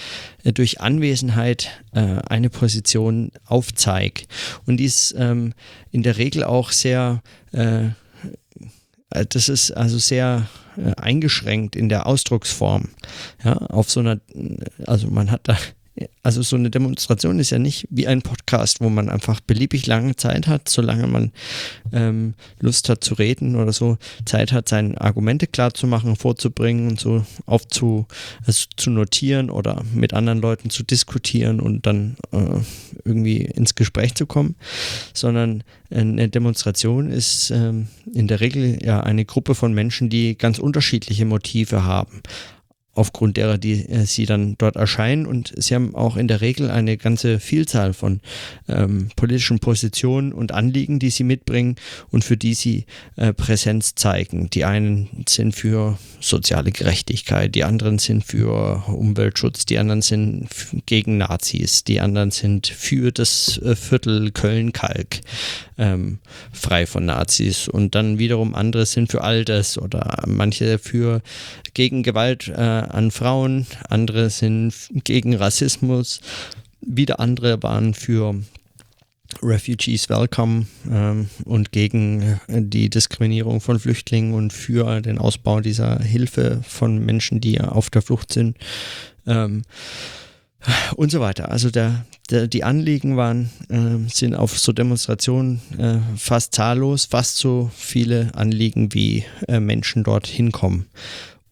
[0.43, 4.23] äh, durch Anwesenheit äh, eine Position aufzeige.
[4.65, 5.53] Und dies ähm,
[5.91, 7.89] in der Regel auch sehr, äh
[9.29, 12.89] das ist also sehr äh, eingeschränkt in der Ausdrucksform.
[13.43, 14.21] Ja, auf so einer,
[14.87, 15.57] also man hat da
[16.23, 20.15] also so eine Demonstration ist ja nicht wie ein Podcast, wo man einfach beliebig lange
[20.15, 21.31] Zeit hat, solange man
[21.93, 26.89] ähm, Lust hat zu reden oder so, Zeit hat, seine Argumente klar zu machen, vorzubringen
[26.89, 28.05] und so aufzu,
[28.45, 32.59] also zu notieren oder mit anderen Leuten zu diskutieren und dann äh,
[33.05, 34.55] irgendwie ins Gespräch zu kommen,
[35.13, 40.59] sondern eine Demonstration ist ähm, in der Regel ja eine Gruppe von Menschen, die ganz
[40.59, 42.21] unterschiedliche Motive haben
[42.93, 45.25] aufgrund derer, die äh, sie dann dort erscheinen.
[45.25, 48.21] Und sie haben auch in der Regel eine ganze Vielzahl von
[48.67, 51.75] ähm, politischen Positionen und Anliegen, die sie mitbringen
[52.09, 54.49] und für die sie äh, Präsenz zeigen.
[54.49, 60.49] Die einen sind für soziale Gerechtigkeit, die anderen sind für Umweltschutz, die anderen sind
[60.85, 65.21] gegen Nazis, die anderen sind für das äh, Viertel Köln-Kalk
[65.77, 66.19] ähm,
[66.51, 71.21] frei von Nazis und dann wiederum andere sind für all das oder manche für
[71.73, 76.21] gegen Gewalt äh, an Frauen, andere sind gegen Rassismus,
[76.81, 78.35] wieder andere waren für
[79.41, 85.99] Refugees Welcome ähm, und gegen äh, die Diskriminierung von Flüchtlingen und für den Ausbau dieser
[85.99, 88.57] Hilfe von Menschen, die auf der Flucht sind.
[89.25, 89.63] Ähm,
[90.95, 91.49] und so weiter.
[91.49, 97.37] Also der, der, die Anliegen waren, äh, sind auf so Demonstrationen äh, fast zahllos, fast
[97.37, 100.85] so viele Anliegen wie äh, Menschen dort hinkommen.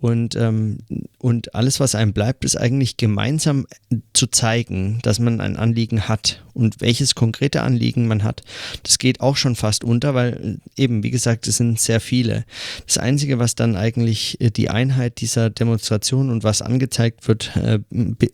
[0.01, 0.77] Und, ähm,
[1.17, 3.67] und alles, was einem bleibt, ist eigentlich gemeinsam
[4.13, 6.41] zu zeigen, dass man ein Anliegen hat.
[6.53, 8.41] Und welches konkrete Anliegen man hat,
[8.83, 12.45] das geht auch schon fast unter, weil eben, wie gesagt, es sind sehr viele.
[12.85, 17.79] Das Einzige, was dann eigentlich äh, die Einheit dieser Demonstration und was angezeigt wird, äh,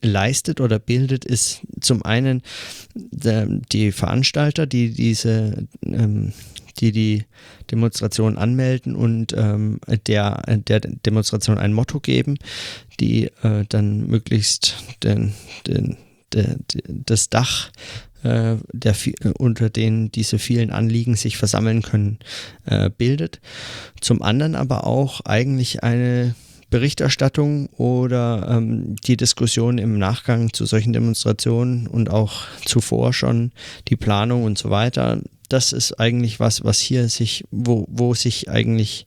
[0.03, 2.43] leistet oder bildet, ist zum einen
[2.93, 6.31] der, die Veranstalter, die diese ähm,
[6.79, 7.25] die die
[7.71, 12.37] Demonstration anmelden und ähm, der, der Demonstration ein Motto geben,
[12.99, 15.33] die äh, dann möglichst den,
[15.67, 15.97] den,
[16.33, 17.71] den, das Dach
[18.23, 18.95] äh, der,
[19.37, 22.19] unter denen diese vielen Anliegen sich versammeln können,
[22.65, 23.39] äh, bildet.
[24.01, 26.35] Zum anderen aber auch eigentlich eine
[26.77, 33.51] Berichterstattung oder ähm, die Diskussion im Nachgang zu solchen Demonstrationen und auch zuvor schon
[33.87, 38.49] die Planung und so weiter das ist eigentlich was, was hier sich, wo, wo sich
[38.49, 39.05] eigentlich,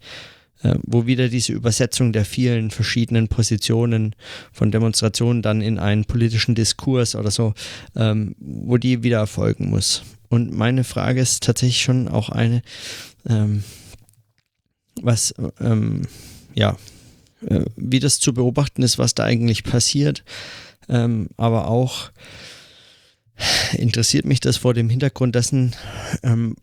[0.63, 4.15] äh, wo wieder diese Übersetzung der vielen verschiedenen Positionen
[4.53, 7.55] von Demonstrationen dann in einen politischen Diskurs oder so,
[7.97, 10.03] ähm, wo die wieder erfolgen muss.
[10.29, 12.63] Und meine Frage ist tatsächlich schon auch eine,
[13.29, 13.65] ähm,
[15.01, 16.03] was, ähm,
[16.55, 16.77] ja,
[17.47, 20.25] äh, wie das zu beobachten ist, was da eigentlich passiert,
[20.89, 22.11] ähm, aber auch,
[23.73, 25.75] interessiert mich das vor dem Hintergrund dessen,
[26.23, 26.57] ähm,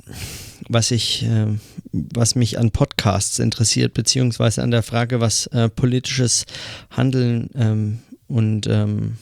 [0.67, 1.47] was ich, äh,
[1.91, 6.45] was mich an Podcasts interessiert, beziehungsweise an der Frage, was äh, politisches
[6.89, 9.17] Handeln ähm, und ähm,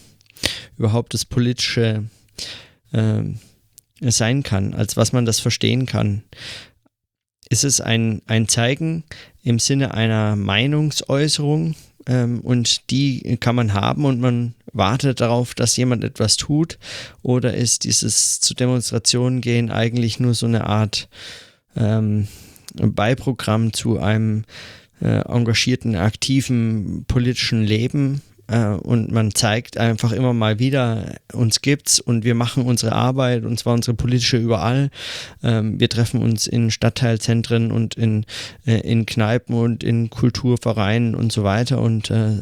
[0.78, 2.06] überhaupt das Politische
[2.92, 3.24] äh,
[4.02, 6.24] sein kann, als was man das verstehen kann.
[7.50, 9.04] Ist es ein, ein Zeigen
[9.44, 11.76] im Sinne einer Meinungsäußerung
[12.08, 16.80] ähm, und die kann man haben und man wartet darauf, dass jemand etwas tut?
[17.22, 21.08] Oder ist dieses zu Demonstrationen gehen eigentlich nur so eine Art
[21.76, 22.28] ähm,
[22.76, 24.46] Beiprogramm zu einem
[25.02, 28.22] äh, engagierten, aktiven politischen Leben?
[28.54, 33.46] Äh, und man zeigt einfach immer mal wieder, uns gibt's und wir machen unsere Arbeit
[33.46, 34.92] und zwar unsere politische überall.
[35.42, 38.26] Ähm, wir treffen uns in Stadtteilzentren und in,
[38.68, 42.42] äh, in Kneipen und in Kulturvereinen und so weiter und äh,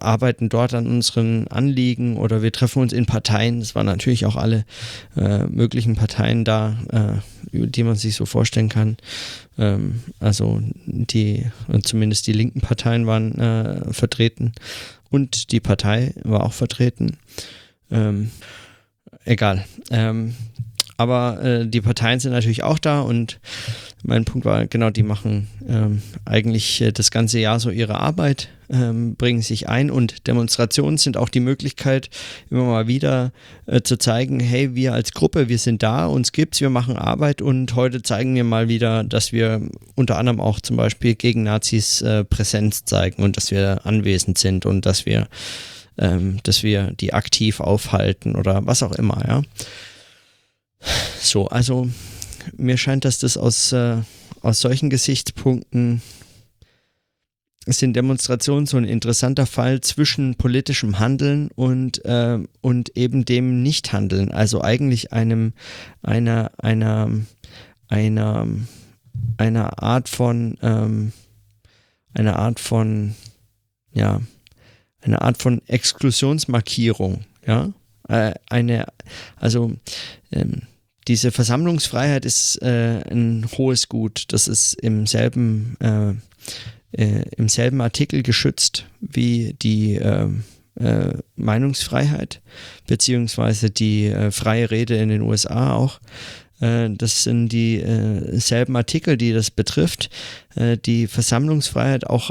[0.00, 3.60] arbeiten dort an unseren Anliegen oder wir treffen uns in Parteien.
[3.60, 4.64] Es waren natürlich auch alle
[5.48, 6.76] möglichen Parteien da,
[7.52, 8.96] die man sich so vorstellen kann.
[9.58, 11.46] Ähm, also die,
[11.82, 14.52] zumindest die linken Parteien waren äh, vertreten
[15.10, 17.18] und die Partei war auch vertreten.
[17.90, 18.30] Ähm,
[19.24, 19.64] egal.
[19.90, 20.34] Ähm,
[20.96, 23.38] aber äh, die Parteien sind natürlich auch da und
[24.02, 28.48] mein Punkt war, genau, die machen ähm, eigentlich äh, das ganze Jahr so ihre Arbeit,
[28.68, 32.08] ähm, bringen sich ein und Demonstrationen sind auch die Möglichkeit,
[32.50, 33.32] immer mal wieder
[33.66, 37.42] äh, zu zeigen, hey, wir als Gruppe, wir sind da, uns gibt's, wir machen Arbeit
[37.42, 39.62] und heute zeigen wir mal wieder, dass wir
[39.94, 44.66] unter anderem auch zum Beispiel gegen Nazis äh, Präsenz zeigen und dass wir anwesend sind
[44.66, 45.28] und dass wir,
[45.98, 49.42] ähm, dass wir die aktiv aufhalten oder was auch immer, ja.
[51.20, 51.88] So, also
[52.56, 53.98] mir scheint, dass das aus, äh,
[54.42, 56.02] aus solchen Gesichtspunkten
[57.66, 64.30] sind Demonstrationen so ein interessanter Fall zwischen politischem Handeln und, äh, und eben dem Nichthandeln.
[64.30, 65.52] Also eigentlich einem,
[66.02, 67.10] einer, einer,
[67.88, 68.46] einer,
[69.36, 71.12] einer Art von, ähm,
[72.14, 73.16] einer Art von,
[73.92, 74.20] ja,
[75.00, 77.72] eine Art von Exklusionsmarkierung, ja,
[78.08, 78.86] äh, eine,
[79.36, 79.72] also
[80.30, 80.62] ähm,
[81.08, 84.24] diese Versammlungsfreiheit ist äh, ein hohes Gut.
[84.28, 86.12] Das ist im selben, äh,
[86.92, 90.42] äh, im selben Artikel geschützt wie die ähm,
[90.78, 92.42] äh, Meinungsfreiheit,
[92.86, 96.00] beziehungsweise die äh, freie Rede in den USA auch.
[96.60, 100.10] Äh, das sind dieselben Artikel, die das betrifft.
[100.86, 102.30] die Versammlungsfreiheit auch,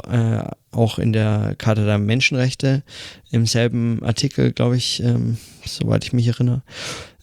[0.72, 2.82] auch in der Charta der Menschenrechte,
[3.30, 6.62] im selben Artikel, glaube ich, ähm, soweit ich mich erinnere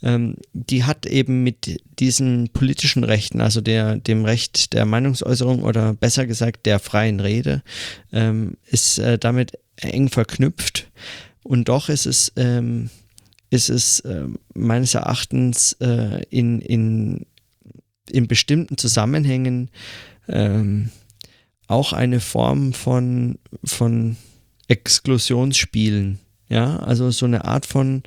[0.03, 5.93] ähm, die hat eben mit diesen politischen Rechten, also der, dem Recht der Meinungsäußerung oder
[5.93, 7.63] besser gesagt der freien Rede,
[8.11, 10.91] ähm, ist äh, damit eng verknüpft.
[11.43, 12.89] Und doch ist es, ähm,
[13.49, 17.25] ist es äh, meines Erachtens äh, in, in,
[18.09, 19.69] in bestimmten Zusammenhängen
[20.27, 20.89] ähm,
[21.67, 24.17] auch eine Form von, von
[24.67, 26.19] Exklusionsspielen.
[26.49, 28.03] Ja, also so eine Art von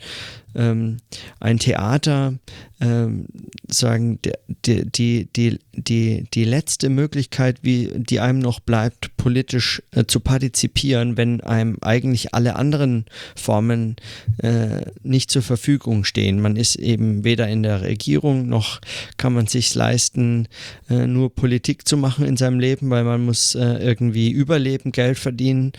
[0.57, 0.99] ähm,
[1.39, 2.35] ein Theater
[2.81, 3.27] ähm,
[3.69, 4.19] sagen,
[4.65, 10.21] die, die, die, die, die letzte Möglichkeit, wie die einem noch bleibt, politisch äh, zu
[10.21, 13.97] partizipieren, wenn einem eigentlich alle anderen Formen
[14.39, 16.41] äh, nicht zur Verfügung stehen.
[16.41, 18.81] Man ist eben weder in der Regierung noch
[19.17, 20.49] kann man sich leisten,
[20.91, 25.19] äh, nur Politik zu machen in seinem Leben, weil man muss äh, irgendwie überleben, Geld
[25.19, 25.73] verdienen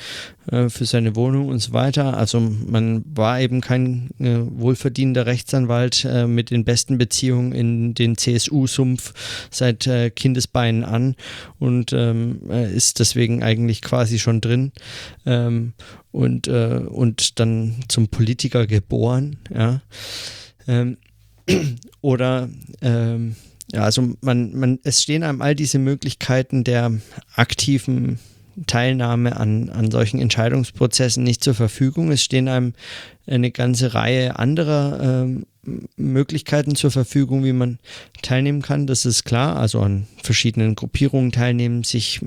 [0.51, 2.17] äh, für seine Wohnung und so weiter.
[2.17, 8.17] Also man war eben kein äh, wohlverdienender Rechtsanwalt mit den besten besten Beziehung in den
[8.17, 9.13] CSU-Sumpf
[9.49, 11.15] seit äh, Kindesbeinen an
[11.59, 14.71] und ähm, äh, ist deswegen eigentlich quasi schon drin
[15.25, 15.73] ähm,
[16.11, 19.37] und, äh, und dann zum Politiker geboren.
[19.53, 19.81] Ja.
[20.67, 20.97] Ähm,
[22.01, 22.47] oder
[22.81, 23.35] ähm,
[23.73, 26.93] ja, also man, man, es stehen einem all diese Möglichkeiten der
[27.35, 28.19] aktiven
[28.65, 32.11] Teilnahme an, an solchen Entscheidungsprozessen nicht zur Verfügung.
[32.11, 32.73] Es stehen einem
[33.27, 35.45] eine ganze Reihe anderer ähm,
[35.97, 37.79] Möglichkeiten zur Verfügung, wie man
[38.21, 38.87] teilnehmen kann.
[38.87, 39.57] Das ist klar.
[39.57, 42.21] Also an verschiedenen Gruppierungen teilnehmen, sich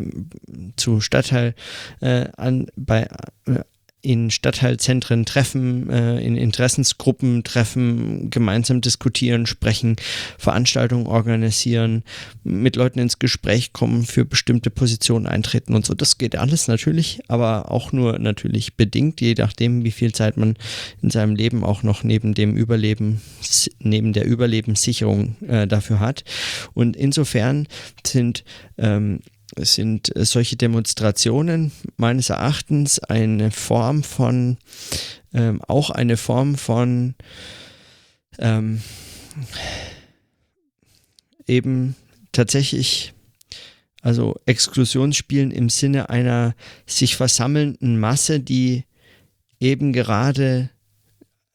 [0.76, 1.54] zu Stadtteil
[2.00, 3.08] äh, an, bei,
[3.46, 3.60] äh,
[4.02, 9.96] in Stadtteilzentren treffen, äh, in Interessensgruppen treffen, gemeinsam diskutieren, sprechen,
[10.38, 12.02] Veranstaltungen organisieren,
[12.42, 15.94] mit Leuten ins Gespräch kommen, für bestimmte Positionen eintreten und so.
[15.94, 20.56] Das geht alles natürlich, aber auch nur natürlich bedingt, je nachdem, wie viel Zeit man
[21.02, 23.20] in seinem Leben auch noch neben dem Überleben,
[23.80, 26.24] neben der Überlebenssicherung äh, dafür hat.
[26.72, 27.68] Und insofern
[28.04, 28.44] sind
[28.78, 29.20] ähm,
[29.58, 34.58] sind äh, solche Demonstrationen meines Erachtens eine Form von,
[35.32, 37.14] ähm, auch eine Form von
[38.38, 38.80] ähm,
[41.46, 41.96] eben
[42.32, 43.12] tatsächlich,
[44.02, 46.54] also Exklusionsspielen im Sinne einer
[46.86, 48.84] sich versammelnden Masse, die
[49.58, 50.70] eben gerade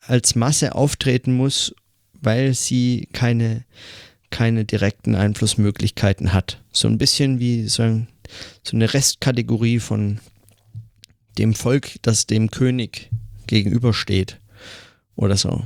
[0.01, 1.73] als Masse auftreten muss,
[2.13, 3.65] weil sie keine,
[4.29, 6.61] keine direkten Einflussmöglichkeiten hat.
[6.71, 8.07] So ein bisschen wie so, ein,
[8.63, 10.19] so eine Restkategorie von
[11.37, 13.09] dem Volk, das dem König
[13.47, 14.39] gegenübersteht
[15.15, 15.63] oder so.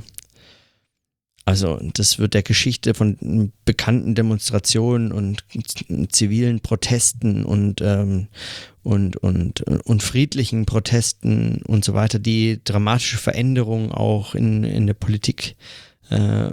[1.50, 5.42] Also das wird der Geschichte von bekannten Demonstrationen und
[6.12, 8.28] zivilen Protesten und, ähm,
[8.84, 14.94] und, und, und friedlichen Protesten und so weiter, die dramatische Veränderungen auch in, in der
[14.94, 15.89] Politik äh,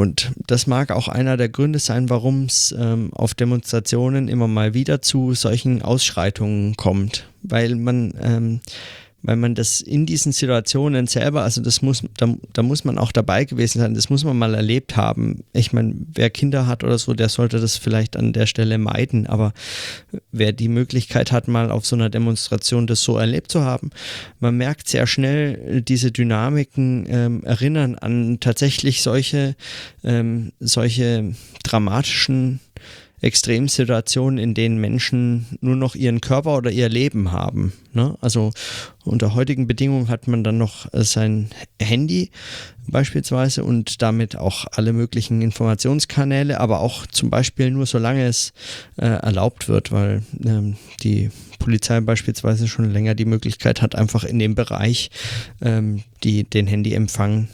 [0.00, 4.72] Und das mag auch einer der Gründe sein, warum es ähm, auf Demonstrationen immer mal
[4.72, 8.60] wieder zu solchen Ausschreitungen kommt, weil man ähm,
[9.22, 13.12] weil man das in diesen Situationen selber, also das muss, da, da muss man auch
[13.12, 15.44] dabei gewesen sein, das muss man mal erlebt haben.
[15.52, 19.26] Ich meine, wer Kinder hat oder so, der sollte das vielleicht an der Stelle meiden,
[19.26, 19.52] aber
[20.32, 23.90] wer die Möglichkeit hat, mal auf so einer Demonstration das so erlebt zu haben,
[24.38, 29.54] man merkt sehr schnell, diese Dynamiken ähm, erinnern an tatsächlich solche,
[30.02, 32.60] ähm, solche dramatischen
[33.20, 37.72] Extremsituationen, in denen Menschen nur noch ihren Körper oder ihr Leben haben.
[37.92, 38.16] Ne?
[38.20, 38.52] Also
[39.04, 41.50] unter heutigen Bedingungen hat man dann noch äh, sein
[41.80, 42.30] Handy
[42.86, 48.52] beispielsweise und damit auch alle möglichen Informationskanäle, aber auch zum Beispiel nur solange es
[48.96, 54.38] äh, erlaubt wird, weil ähm, die Polizei beispielsweise schon länger die Möglichkeit hat, einfach in
[54.38, 55.10] dem Bereich
[55.60, 57.48] ähm, die, den Handyempfang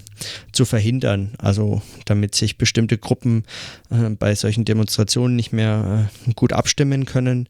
[0.53, 1.33] zu verhindern.
[1.39, 3.45] Also damit sich bestimmte Gruppen
[3.91, 7.49] äh, bei solchen Demonstrationen nicht mehr äh, gut abstimmen können,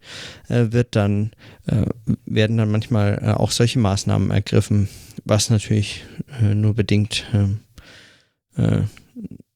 [0.48, 1.32] äh, wird dann,
[1.66, 1.86] äh,
[2.24, 4.88] werden dann manchmal äh, auch solche Maßnahmen ergriffen,
[5.24, 6.04] was natürlich
[6.40, 7.60] äh, nur bedingt ähm,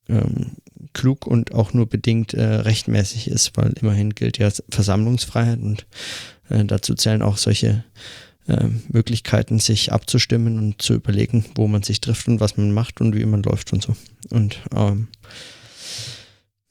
[0.07, 0.57] ähm,
[0.93, 5.87] klug und auch nur bedingt rechtmäßig ist, weil immerhin gilt ja Versammlungsfreiheit und
[6.49, 7.81] dazu zählen auch solche äh,
[8.89, 13.15] Möglichkeiten, sich abzustimmen und zu überlegen, wo man sich trifft und was man macht und
[13.15, 13.95] wie man läuft und so.
[14.29, 15.07] Und ähm,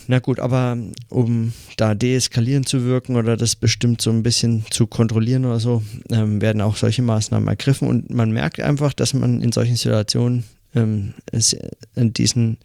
[0.07, 0.77] na gut, aber
[1.09, 5.85] um da deeskalierend zu wirken oder das bestimmt so ein bisschen zu kontrollieren oder so,
[6.11, 10.45] ähm, werden auch solche Maßnahmen ergriffen und man merkt einfach, dass man in solchen Situationen
[10.75, 11.15] ähm,
[11.95, 12.59] in diesen,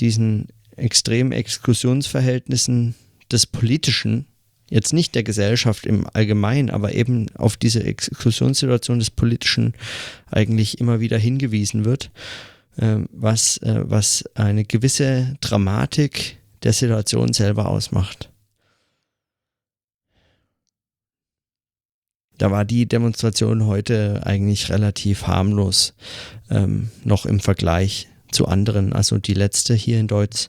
[0.00, 2.96] diesen extremen Exklusionsverhältnissen
[3.30, 4.26] des Politischen
[4.70, 9.74] jetzt nicht der Gesellschaft im Allgemeinen, aber eben auf diese Exklusionssituation des Politischen
[10.30, 12.10] eigentlich immer wieder hingewiesen wird,
[12.76, 18.30] äh, was, äh, was eine gewisse Dramatik der Situation selber ausmacht.
[22.38, 25.94] Da war die Demonstration heute eigentlich relativ harmlos,
[26.50, 28.92] ähm, noch im Vergleich zu anderen.
[28.92, 30.48] Also die letzte hier in Deutsch,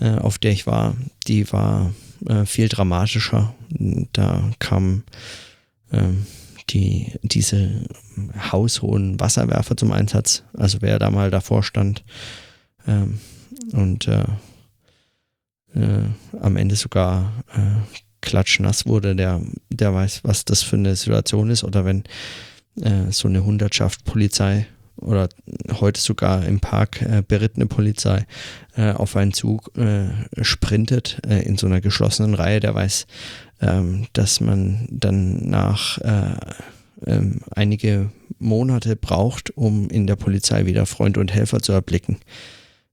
[0.00, 0.96] äh, auf der ich war,
[1.28, 1.94] die war
[2.26, 3.54] äh, viel dramatischer.
[4.12, 5.04] Da kam
[5.92, 6.26] ähm,
[6.70, 7.84] die, diese
[8.52, 10.44] haushohen Wasserwerfer zum Einsatz.
[10.56, 12.04] Also wer da mal davor stand
[12.86, 13.20] ähm,
[13.72, 14.24] und äh,
[15.74, 16.04] äh,
[16.40, 19.40] am Ende sogar äh, klatschnass wurde, der,
[19.70, 21.64] der weiß, was das für eine Situation ist.
[21.64, 22.04] Oder wenn
[22.80, 24.66] äh, so eine Hundertschaft Polizei
[25.00, 25.28] oder
[25.80, 28.26] heute sogar im Park äh, berittene Polizei
[28.76, 30.08] äh, auf einen Zug äh,
[30.42, 33.06] sprintet äh, in so einer geschlossenen Reihe, der weiß,
[33.60, 36.36] ähm, dass man dann nach äh,
[37.06, 42.18] ähm, einige Monate braucht, um in der Polizei wieder Freund und Helfer zu erblicken.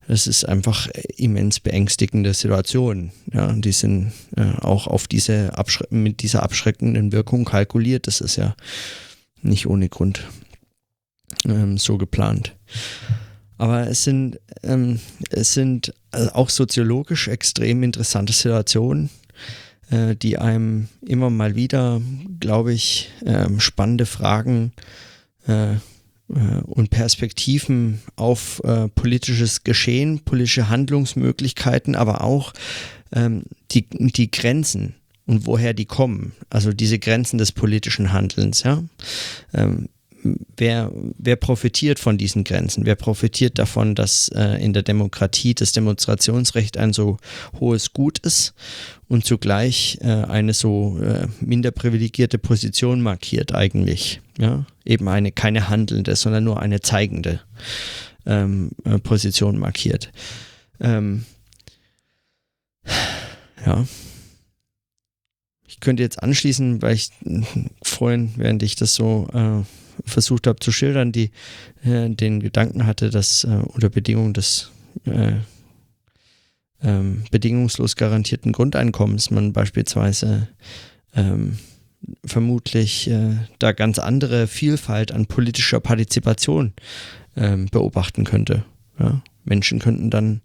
[0.08, 0.88] Das ist einfach
[1.18, 3.12] immens beängstigende Situation.
[3.34, 5.52] Ja, die sind äh, auch auf diese
[5.90, 8.08] mit dieser abschreckenden Wirkung kalkuliert.
[8.08, 8.56] Das ist ja
[9.42, 10.24] nicht ohne Grund
[11.46, 12.56] ähm, so geplant.
[13.58, 19.10] Aber es sind, ähm, es sind also auch soziologisch extrem interessante Situationen,
[19.90, 22.02] äh, die einem immer mal wieder,
[22.40, 24.74] glaube ich, ähm, spannende Fragen
[25.48, 25.78] äh, äh,
[26.66, 32.54] und Perspektiven auf äh, politisches Geschehen, politische Handlungsmöglichkeiten, aber auch
[33.12, 36.34] ähm, die, die Grenzen und woher die kommen.
[36.50, 38.84] Also diese Grenzen des politischen Handelns, ja.
[39.54, 39.90] Ähm,
[40.24, 42.86] wer, wer profitiert von diesen Grenzen?
[42.86, 47.18] Wer profitiert davon, dass äh, in der Demokratie das Demonstrationsrecht ein so
[47.60, 48.54] hohes Gut ist
[49.08, 54.22] und zugleich äh, eine so äh, minder privilegierte Position markiert eigentlich?
[54.38, 54.66] Ja?
[54.86, 57.42] Eben eine keine handelnde, sondern nur eine zeigende
[58.26, 60.12] ähm, äh, Position markiert.
[60.80, 61.26] Ähm,
[63.66, 63.86] ja.
[65.68, 67.12] Ich könnte jetzt anschließen, weil ich
[67.84, 69.64] vorhin, während ich das so äh,
[70.06, 71.32] versucht habe zu schildern, die
[71.84, 74.72] äh, den Gedanken hatte, dass äh, unter Bedingungen des
[75.06, 75.34] äh,
[76.82, 80.48] ähm, bedingungslos garantierten Grundeinkommens man beispielsweise
[81.16, 81.58] ähm,
[82.26, 86.74] vermutlich äh, da ganz andere Vielfalt an politischer Partizipation
[87.36, 88.64] ähm, beobachten könnte.
[89.00, 89.22] Ja?
[89.44, 90.42] Menschen könnten dann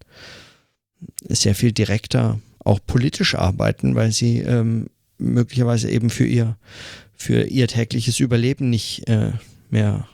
[1.29, 4.87] sehr viel direkter auch politisch arbeiten, weil sie ähm,
[5.19, 6.57] möglicherweise eben für ihr
[7.15, 9.33] für ihr tägliches Überleben nicht äh,
[9.71, 10.09] mehr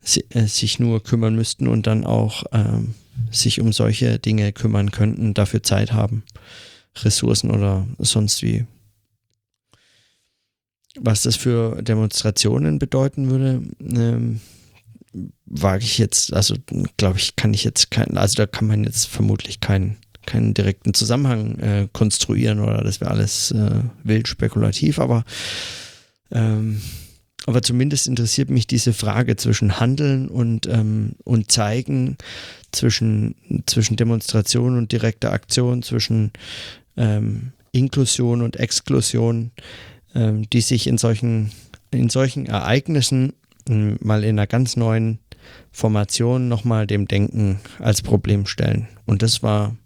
[0.00, 2.94] si äh, sich nur kümmern müssten und dann auch ähm,
[3.30, 6.22] sich um solche Dinge kümmern könnten, dafür Zeit haben,
[6.96, 8.66] Ressourcen oder sonst wie.
[10.98, 14.40] Was das für Demonstrationen bedeuten würde, ähm,
[15.44, 16.54] wage ich jetzt, also
[16.96, 19.96] glaube ich, kann ich jetzt keinen, also da kann man jetzt vermutlich keinen
[20.26, 25.24] keinen direkten Zusammenhang äh, konstruieren oder das wäre alles äh, wild spekulativ, aber
[26.30, 26.80] ähm,
[27.46, 32.16] aber zumindest interessiert mich diese Frage zwischen Handeln und, ähm, und Zeigen,
[32.72, 36.32] zwischen, zwischen Demonstration und direkter Aktion, zwischen
[36.96, 39.52] ähm, Inklusion und Exklusion,
[40.14, 41.52] ähm, die sich in solchen,
[41.92, 43.32] in solchen Ereignissen
[43.68, 45.20] ähm, mal in einer ganz neuen
[45.70, 48.88] Formation nochmal dem Denken als Problem stellen.
[49.04, 49.76] Und das war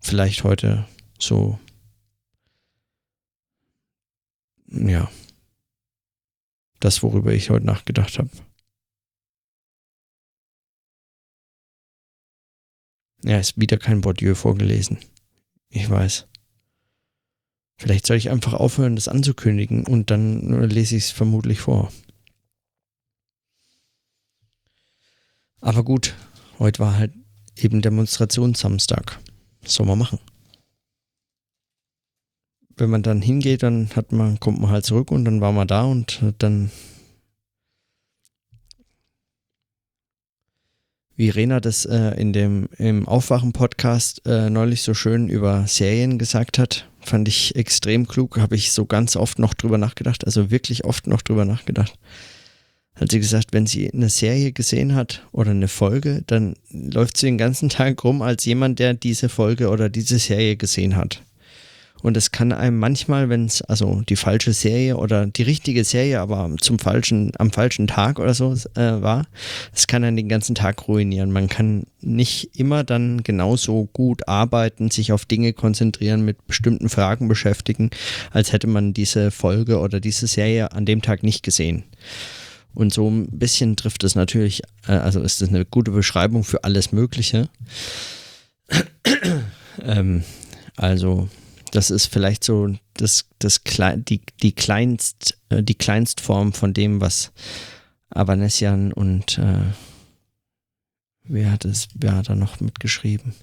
[0.00, 0.86] vielleicht heute
[1.18, 1.58] so,
[4.68, 5.10] ja,
[6.80, 8.30] das, worüber ich heute nachgedacht habe.
[13.22, 14.98] Ja, ist wieder kein Bourdieu vorgelesen.
[15.68, 16.26] Ich weiß.
[17.76, 21.92] Vielleicht soll ich einfach aufhören, das anzukündigen und dann lese ich es vermutlich vor.
[25.60, 26.14] Aber gut,
[26.58, 27.12] heute war halt
[27.56, 29.20] eben Demonstrationssamstag.
[29.62, 30.18] Was soll man machen?
[32.80, 35.68] Wenn man dann hingeht, dann hat man, kommt man halt zurück und dann war man
[35.68, 36.70] da und dann
[41.20, 46.58] wie Rena das äh, in dem im Aufwachen-Podcast äh, neulich so schön über Serien gesagt
[46.58, 50.84] hat, fand ich extrem klug, habe ich so ganz oft noch drüber nachgedacht, also wirklich
[50.84, 51.98] oft noch drüber nachgedacht.
[52.94, 57.26] Hat sie gesagt, wenn sie eine Serie gesehen hat oder eine Folge, dann läuft sie
[57.26, 61.22] den ganzen Tag rum als jemand, der diese Folge oder diese Serie gesehen hat.
[62.02, 66.20] Und es kann einem manchmal, wenn es also die falsche Serie oder die richtige Serie,
[66.20, 69.26] aber zum falschen, am falschen Tag oder so äh, war,
[69.74, 71.30] es kann einen den ganzen Tag ruinieren.
[71.32, 77.28] Man kann nicht immer dann genauso gut arbeiten, sich auf Dinge konzentrieren, mit bestimmten Fragen
[77.28, 77.90] beschäftigen,
[78.30, 81.84] als hätte man diese Folge oder diese Serie an dem Tag nicht gesehen.
[82.72, 86.64] Und so ein bisschen trifft es natürlich, äh, also ist das eine gute Beschreibung für
[86.64, 87.48] alles Mögliche.
[89.82, 90.22] ähm,
[90.76, 91.28] also
[91.70, 93.60] das ist vielleicht so das, das,
[93.96, 97.32] die, die, kleinst, äh, die Kleinstform von dem, was
[98.10, 99.62] Avanesian und äh,
[101.24, 103.34] wer hat es, wer hat da noch mitgeschrieben?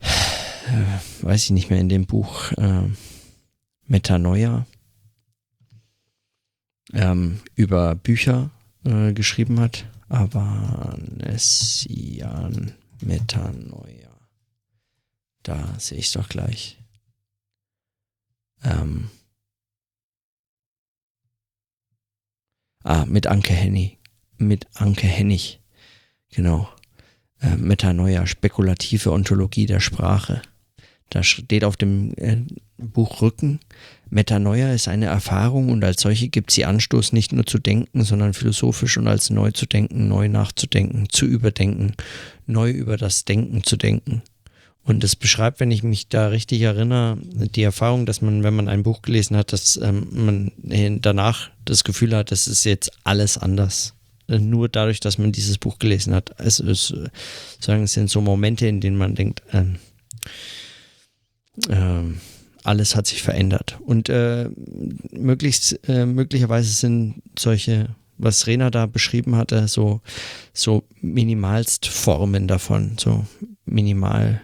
[0.00, 2.82] Äh, weiß ich nicht mehr in dem Buch äh,
[3.86, 4.66] Metanoia
[6.92, 8.50] ähm, über Bücher
[8.84, 9.86] äh, geschrieben hat.
[10.08, 11.14] Avanesian
[13.02, 14.07] Metanoia.
[15.42, 16.78] Da sehe ich es doch gleich.
[18.62, 19.10] Ähm.
[22.84, 23.98] Ah, mit Anke Hennig.
[24.36, 25.60] Mit Anke Hennig.
[26.30, 26.68] Genau.
[27.40, 30.42] Äh, Metanoia, spekulative Ontologie der Sprache.
[31.10, 32.38] Da steht auf dem äh,
[32.76, 33.60] Buchrücken,
[34.10, 38.32] Metanoia ist eine Erfahrung und als solche gibt sie Anstoß, nicht nur zu denken, sondern
[38.32, 41.94] philosophisch und als neu zu denken, neu nachzudenken, zu überdenken,
[42.46, 44.22] neu über das Denken zu denken.
[44.88, 48.68] Und es beschreibt, wenn ich mich da richtig erinnere, die Erfahrung, dass man, wenn man
[48.68, 50.52] ein Buch gelesen hat, dass ähm, man
[51.02, 53.92] danach das Gefühl hat, das ist jetzt alles anders.
[54.28, 56.34] Nur dadurch, dass man dieses Buch gelesen hat.
[56.38, 56.94] Es ist,
[57.60, 59.76] sagen, es sind so Momente, in denen man denkt, ähm,
[61.68, 62.20] ähm,
[62.64, 63.78] alles hat sich verändert.
[63.84, 64.48] Und äh,
[65.10, 70.00] möglichst, äh, möglicherweise sind solche was Rena da beschrieben hatte, so,
[70.52, 73.26] so minimalst Formen davon, so
[73.64, 74.40] minimal,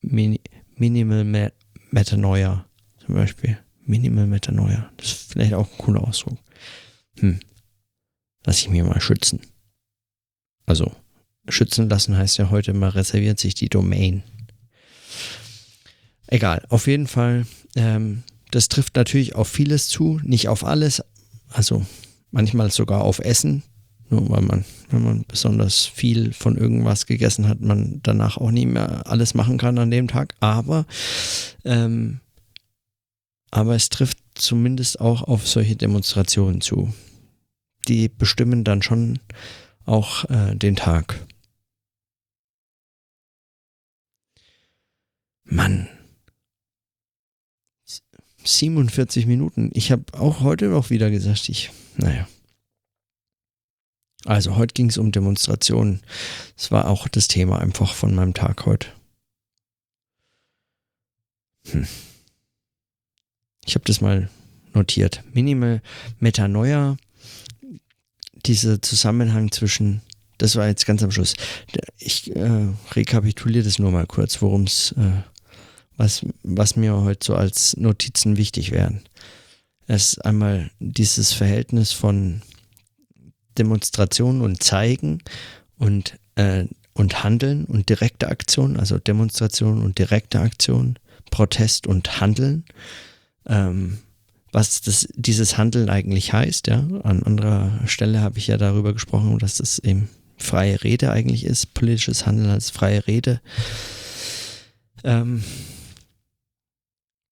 [0.00, 0.40] mini,
[0.76, 1.52] minimal Me
[1.90, 2.66] Metanoia
[3.04, 3.58] zum Beispiel.
[3.84, 4.90] Minimal Metanoia.
[4.96, 6.38] Das ist vielleicht auch ein cooler Ausdruck.
[7.18, 7.40] Hm.
[8.44, 9.40] Lass ich mir mal schützen.
[10.66, 10.92] Also,
[11.48, 14.22] schützen lassen heißt ja heute, man reserviert sich die Domain.
[16.26, 21.02] Egal, auf jeden Fall, ähm, das trifft natürlich auf vieles zu, nicht auf alles,
[21.48, 21.86] also
[22.30, 23.62] manchmal sogar auf Essen,
[24.10, 28.68] nur weil man, wenn man besonders viel von irgendwas gegessen hat, man danach auch nicht
[28.68, 30.34] mehr alles machen kann an dem Tag.
[30.40, 30.86] Aber,
[31.64, 32.20] ähm,
[33.50, 36.92] aber es trifft zumindest auch auf solche Demonstrationen zu.
[37.86, 39.18] Die bestimmen dann schon
[39.84, 41.26] auch äh, den Tag.
[45.44, 45.88] Mann,
[48.44, 49.70] 47 Minuten.
[49.74, 52.26] Ich habe auch heute noch wieder gesagt, ich, naja.
[54.28, 56.02] Also heute ging es um Demonstrationen.
[56.54, 58.88] Das war auch das Thema einfach von meinem Tag heute.
[61.70, 61.86] Hm.
[63.64, 64.28] Ich habe das mal
[64.74, 65.24] notiert.
[65.32, 65.80] Minimal
[66.20, 66.98] Metanoia,
[68.44, 70.02] dieser Zusammenhang zwischen,
[70.36, 71.32] das war jetzt ganz am Schluss.
[71.96, 75.22] Ich äh, rekapituliere das nur mal kurz, worum es äh,
[75.96, 79.00] was, was mir heute so als Notizen wichtig wären.
[79.86, 82.42] Es ist einmal dieses Verhältnis von
[83.58, 85.22] Demonstration und Zeigen
[85.78, 90.98] und, äh, und Handeln und direkte Aktion, also Demonstration und direkte Aktion,
[91.30, 92.64] Protest und Handeln.
[93.46, 93.98] Ähm,
[94.52, 96.86] was das, dieses Handeln eigentlich heißt, ja.
[97.02, 101.74] An anderer Stelle habe ich ja darüber gesprochen, dass es eben freie Rede eigentlich ist,
[101.74, 103.40] politisches Handeln als freie Rede.
[105.04, 105.44] Ähm,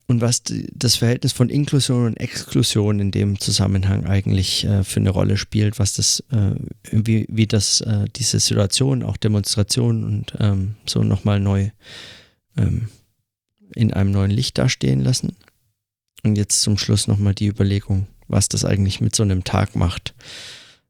[0.09, 5.11] und was das Verhältnis von Inklusion und Exklusion in dem Zusammenhang eigentlich äh, für eine
[5.11, 6.55] Rolle spielt, was das, äh,
[6.93, 11.71] wie, wie das äh, diese Situation, auch Demonstrationen und ähm, so nochmal neu
[12.57, 12.89] ähm,
[13.75, 15.35] in einem neuen Licht dastehen lassen.
[16.23, 20.15] Und jetzt zum Schluss nochmal die Überlegung, was das eigentlich mit so einem Tag macht.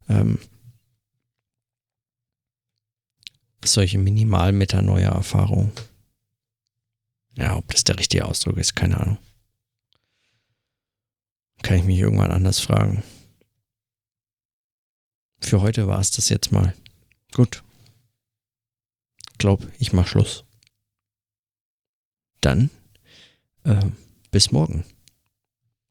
[0.09, 0.39] Ähm,
[3.64, 5.73] solche Minimal-Metanoia-Erfahrungen.
[7.37, 9.18] Ja, ob das der richtige Ausdruck ist, keine Ahnung.
[11.62, 13.03] Kann ich mich irgendwann anders fragen.
[15.41, 16.74] Für heute war es das jetzt mal.
[17.32, 17.62] Gut.
[19.39, 20.45] Glaub, ich mach Schluss.
[22.41, 22.70] Dann
[23.64, 23.91] äh,
[24.30, 24.84] bis morgen.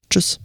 [0.10, 0.39] Tschüss.